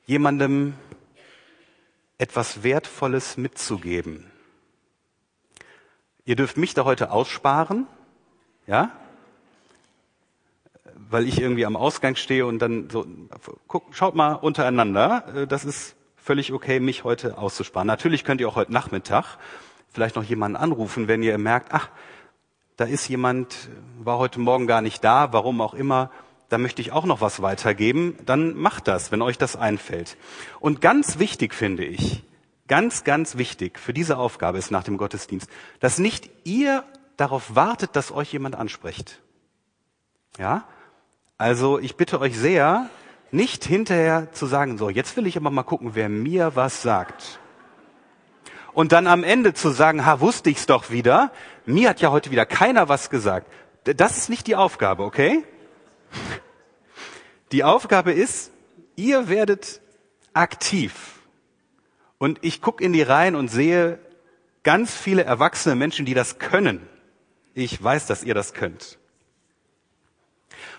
jemandem 0.07 0.75
etwas 2.18 2.62
Wertvolles 2.62 3.37
mitzugeben. 3.37 4.31
Ihr 6.25 6.37
dürft 6.37 6.57
mich 6.57 6.75
da 6.75 6.85
heute 6.85 7.11
aussparen, 7.11 7.87
ja? 8.66 8.92
weil 11.11 11.27
ich 11.27 11.40
irgendwie 11.40 11.66
am 11.66 11.77
Ausgang 11.77 12.16
stehe 12.16 12.47
und 12.47 12.61
dann 12.61 12.88
so, 12.90 13.07
guck, 13.68 13.95
schaut 13.95 14.14
mal 14.14 14.35
untereinander, 14.35 15.25
äh, 15.35 15.47
das 15.47 15.64
ist 15.64 15.97
völlig 16.16 16.53
okay, 16.53 16.81
mich 16.81 17.05
heute 17.05 17.38
auszusparen. 17.38 17.87
Natürlich 17.87 18.25
könnt 18.25 18.40
ihr 18.40 18.49
auch 18.49 18.57
heute 18.57 18.73
Nachmittag 18.73 19.37
vielleicht 19.92 20.16
noch 20.16 20.25
jemanden 20.25 20.57
anrufen, 20.57 21.09
wenn 21.09 21.23
ihr 21.23 21.37
merkt, 21.38 21.73
ach, 21.73 21.90
da 22.77 22.85
ist 22.85 23.09
jemand, 23.09 23.68
war 23.99 24.18
heute 24.18 24.40
Morgen 24.40 24.66
gar 24.66 24.81
nicht 24.81 25.05
da, 25.05 25.33
warum 25.33 25.61
auch 25.61 25.75
immer, 25.75 26.11
da 26.53 26.59
möchte 26.59 26.83
ich 26.83 26.93
auch 26.93 27.07
noch 27.07 27.23
was 27.23 27.41
weitergeben, 27.41 28.15
dann 28.27 28.55
macht 28.55 28.87
das, 28.87 29.11
wenn 29.11 29.23
euch 29.23 29.38
das 29.38 29.57
einfällt. 29.57 30.19
Und 30.61 30.83
ganz 30.83 31.19
wichtig 31.19 31.55
finde 31.55 31.83
ich, 31.83 32.23
ganz, 32.69 33.05
ganz 33.05 33.38
wichtig 33.38 33.79
für 33.79 33.95
diese 33.95 34.19
Aufgabe 34.19 34.59
ist 34.59 34.71
nach 34.71 34.85
dem 34.85 34.99
Gottesdienst, 34.99 35.49
dass 35.81 35.99
nicht 35.99 36.29
ihr 36.45 36.85
darauf 37.17 37.55
wartet, 37.57 37.97
dass 37.97 38.12
euch 38.12 38.35
jemand 38.35 38.55
anspricht. 38.55 39.23
Ja? 40.38 40.67
Also 41.38 41.79
ich 41.79 41.97
bitte 41.97 42.21
euch 42.21 42.37
sehr, 42.37 42.91
nicht 43.31 43.65
hinterher 43.65 44.31
zu 44.33 44.45
sagen, 44.45 44.77
so, 44.77 44.91
jetzt 44.91 45.17
will 45.17 45.27
ich 45.27 45.38
aber 45.38 45.51
mal 45.51 45.62
gucken, 45.62 45.95
wer 45.95 46.11
mir 46.11 46.55
was 46.55 46.83
sagt. 46.83 47.41
Und 48.75 48.93
dann 48.93 49.07
am 49.07 49.25
Ende 49.25 49.55
zu 49.55 49.71
sagen, 49.71 50.05
ha, 50.05 50.21
wusste 50.21 50.51
ich's 50.51 50.67
doch 50.67 50.91
wieder, 50.91 51.33
mir 51.65 51.88
hat 51.88 52.03
ja 52.03 52.11
heute 52.11 52.31
wieder 52.31 52.45
keiner 52.45 52.91
was 52.91 53.09
gesagt. 53.09 53.51
Das 53.85 54.19
ist 54.19 54.29
nicht 54.29 54.47
die 54.47 54.57
Aufgabe, 54.57 55.03
okay? 55.03 55.45
Die 57.53 57.64
Aufgabe 57.64 58.12
ist, 58.12 58.51
ihr 58.96 59.29
werdet 59.29 59.81
aktiv. 60.33 61.20
Und 62.18 62.38
ich 62.42 62.61
gucke 62.61 62.83
in 62.83 62.92
die 62.92 63.03
Reihen 63.03 63.35
und 63.35 63.48
sehe 63.48 63.98
ganz 64.62 64.94
viele 64.94 65.25
erwachsene 65.25 65.75
Menschen, 65.75 66.07
die 66.07 66.14
das 66.14 66.38
können. 66.38 66.87
Ich 67.55 67.83
weiß, 67.83 68.07
dass 68.07 68.25
ihr 68.25 68.35
das 68.35 68.55
könnt. 68.55 68.98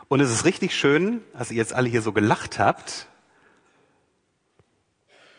Und 0.08 0.20
es 0.20 0.32
ist 0.32 0.46
richtig 0.46 0.76
schön, 0.76 1.22
dass 1.34 1.52
ihr 1.52 1.58
jetzt 1.58 1.74
alle 1.74 1.90
hier 1.90 2.02
so 2.02 2.12
gelacht 2.12 2.60
habt. 2.60 3.08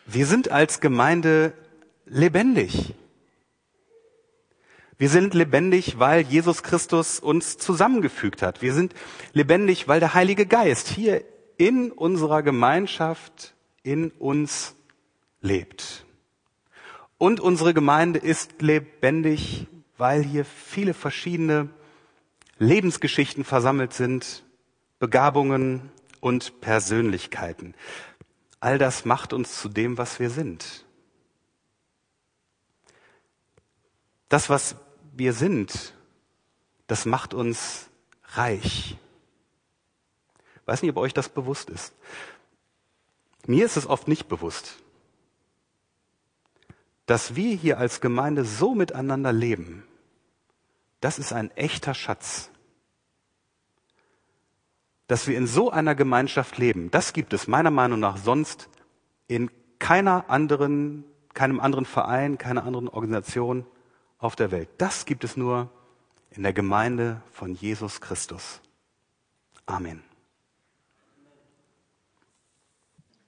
Wir 0.05 0.25
sind 0.25 0.51
als 0.51 0.79
Gemeinde 0.79 1.53
lebendig. 2.05 2.93
Wir 4.97 5.09
sind 5.09 5.33
lebendig, 5.33 5.99
weil 5.99 6.21
Jesus 6.21 6.63
Christus 6.63 7.19
uns 7.19 7.57
zusammengefügt 7.57 8.41
hat. 8.41 8.61
Wir 8.61 8.73
sind 8.73 8.93
lebendig, 9.33 9.87
weil 9.87 9.99
der 9.99 10.13
Heilige 10.13 10.45
Geist 10.45 10.87
hier 10.87 11.23
in 11.57 11.91
unserer 11.91 12.43
Gemeinschaft 12.43 13.55
in 13.83 14.11
uns 14.11 14.75
lebt. 15.41 16.05
Und 17.17 17.39
unsere 17.39 17.73
Gemeinde 17.73 18.19
ist 18.19 18.61
lebendig, 18.61 19.67
weil 19.97 20.23
hier 20.23 20.45
viele 20.45 20.93
verschiedene 20.93 21.69
Lebensgeschichten 22.57 23.43
versammelt 23.43 23.93
sind, 23.93 24.43
Begabungen 24.99 25.91
und 26.21 26.61
Persönlichkeiten. 26.61 27.75
All 28.59 28.77
das 28.77 29.05
macht 29.05 29.33
uns 29.33 29.61
zu 29.61 29.69
dem, 29.69 29.97
was 29.97 30.19
wir 30.19 30.29
sind. 30.29 30.85
Das, 34.29 34.49
was 34.49 34.75
wir 35.17 35.33
sind, 35.33 35.93
das 36.87 37.05
macht 37.05 37.33
uns 37.33 37.89
reich. 38.33 38.97
Ich 40.61 40.67
weiß 40.67 40.81
nicht, 40.81 40.91
ob 40.91 40.97
euch 40.97 41.13
das 41.13 41.29
bewusst 41.29 41.69
ist. 41.69 41.93
Mir 43.47 43.65
ist 43.65 43.77
es 43.77 43.87
oft 43.87 44.07
nicht 44.07 44.27
bewusst, 44.27 44.77
dass 47.05 47.35
wir 47.35 47.55
hier 47.55 47.77
als 47.77 48.01
Gemeinde 48.01 48.45
so 48.45 48.73
miteinander 48.73 49.31
leben. 49.31 49.83
Das 51.01 51.19
ist 51.19 51.33
ein 51.33 51.51
echter 51.51 51.93
Schatz 51.93 52.49
dass 55.07 55.27
wir 55.27 55.37
in 55.37 55.47
so 55.47 55.69
einer 55.71 55.95
Gemeinschaft 55.95 56.57
leben, 56.57 56.89
das 56.91 57.13
gibt 57.13 57.33
es 57.33 57.47
meiner 57.47 57.71
Meinung 57.71 57.99
nach 57.99 58.17
sonst 58.17 58.69
in 59.27 59.51
keiner 59.79 60.29
anderen, 60.29 61.03
keinem 61.33 61.59
anderen 61.59 61.85
Verein, 61.85 62.37
keiner 62.37 62.63
anderen 62.63 62.87
Organisation 62.87 63.65
auf 64.25 64.35
der 64.35 64.51
Welt. 64.51 64.69
Das 64.77 65.05
gibt 65.05 65.23
es 65.23 65.37
nur 65.37 65.69
in 66.31 66.43
der 66.43 66.53
Gemeinde 66.53 67.21
von 67.31 67.55
Jesus 67.55 68.01
Christus. 68.01 68.59
Amen. 69.65 70.03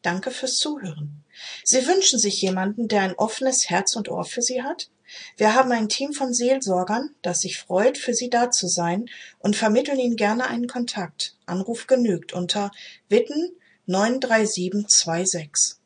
Danke 0.02 0.32
fürs 0.32 0.58
Zuhören. 0.58 1.24
Sie 1.64 1.86
wünschen 1.88 2.20
sich 2.20 2.42
jemanden, 2.42 2.88
der 2.88 3.02
ein 3.02 3.16
offenes 3.16 3.70
Herz 3.70 3.96
und 3.96 4.10
Ohr 4.10 4.26
für 4.26 4.42
Sie 4.42 4.64
hat? 4.64 4.90
Wir 5.38 5.54
haben 5.56 5.72
ein 5.72 5.90
Team 5.90 6.14
von 6.14 6.34
Seelsorgern, 6.34 7.16
das 7.22 7.42
sich 7.42 7.58
freut, 7.58 7.98
für 7.98 8.14
Sie 8.14 8.30
da 8.30 8.52
zu 8.52 8.68
sein 8.68 9.10
und 9.40 9.56
vermitteln 9.56 10.00
Ihnen 10.00 10.16
gerne 10.16 10.48
einen 10.48 10.68
Kontakt. 10.68 11.36
Anruf 11.46 11.88
genügt 11.88 12.34
unter 12.34 12.72
witten 13.08 13.52
93726. 13.88 15.78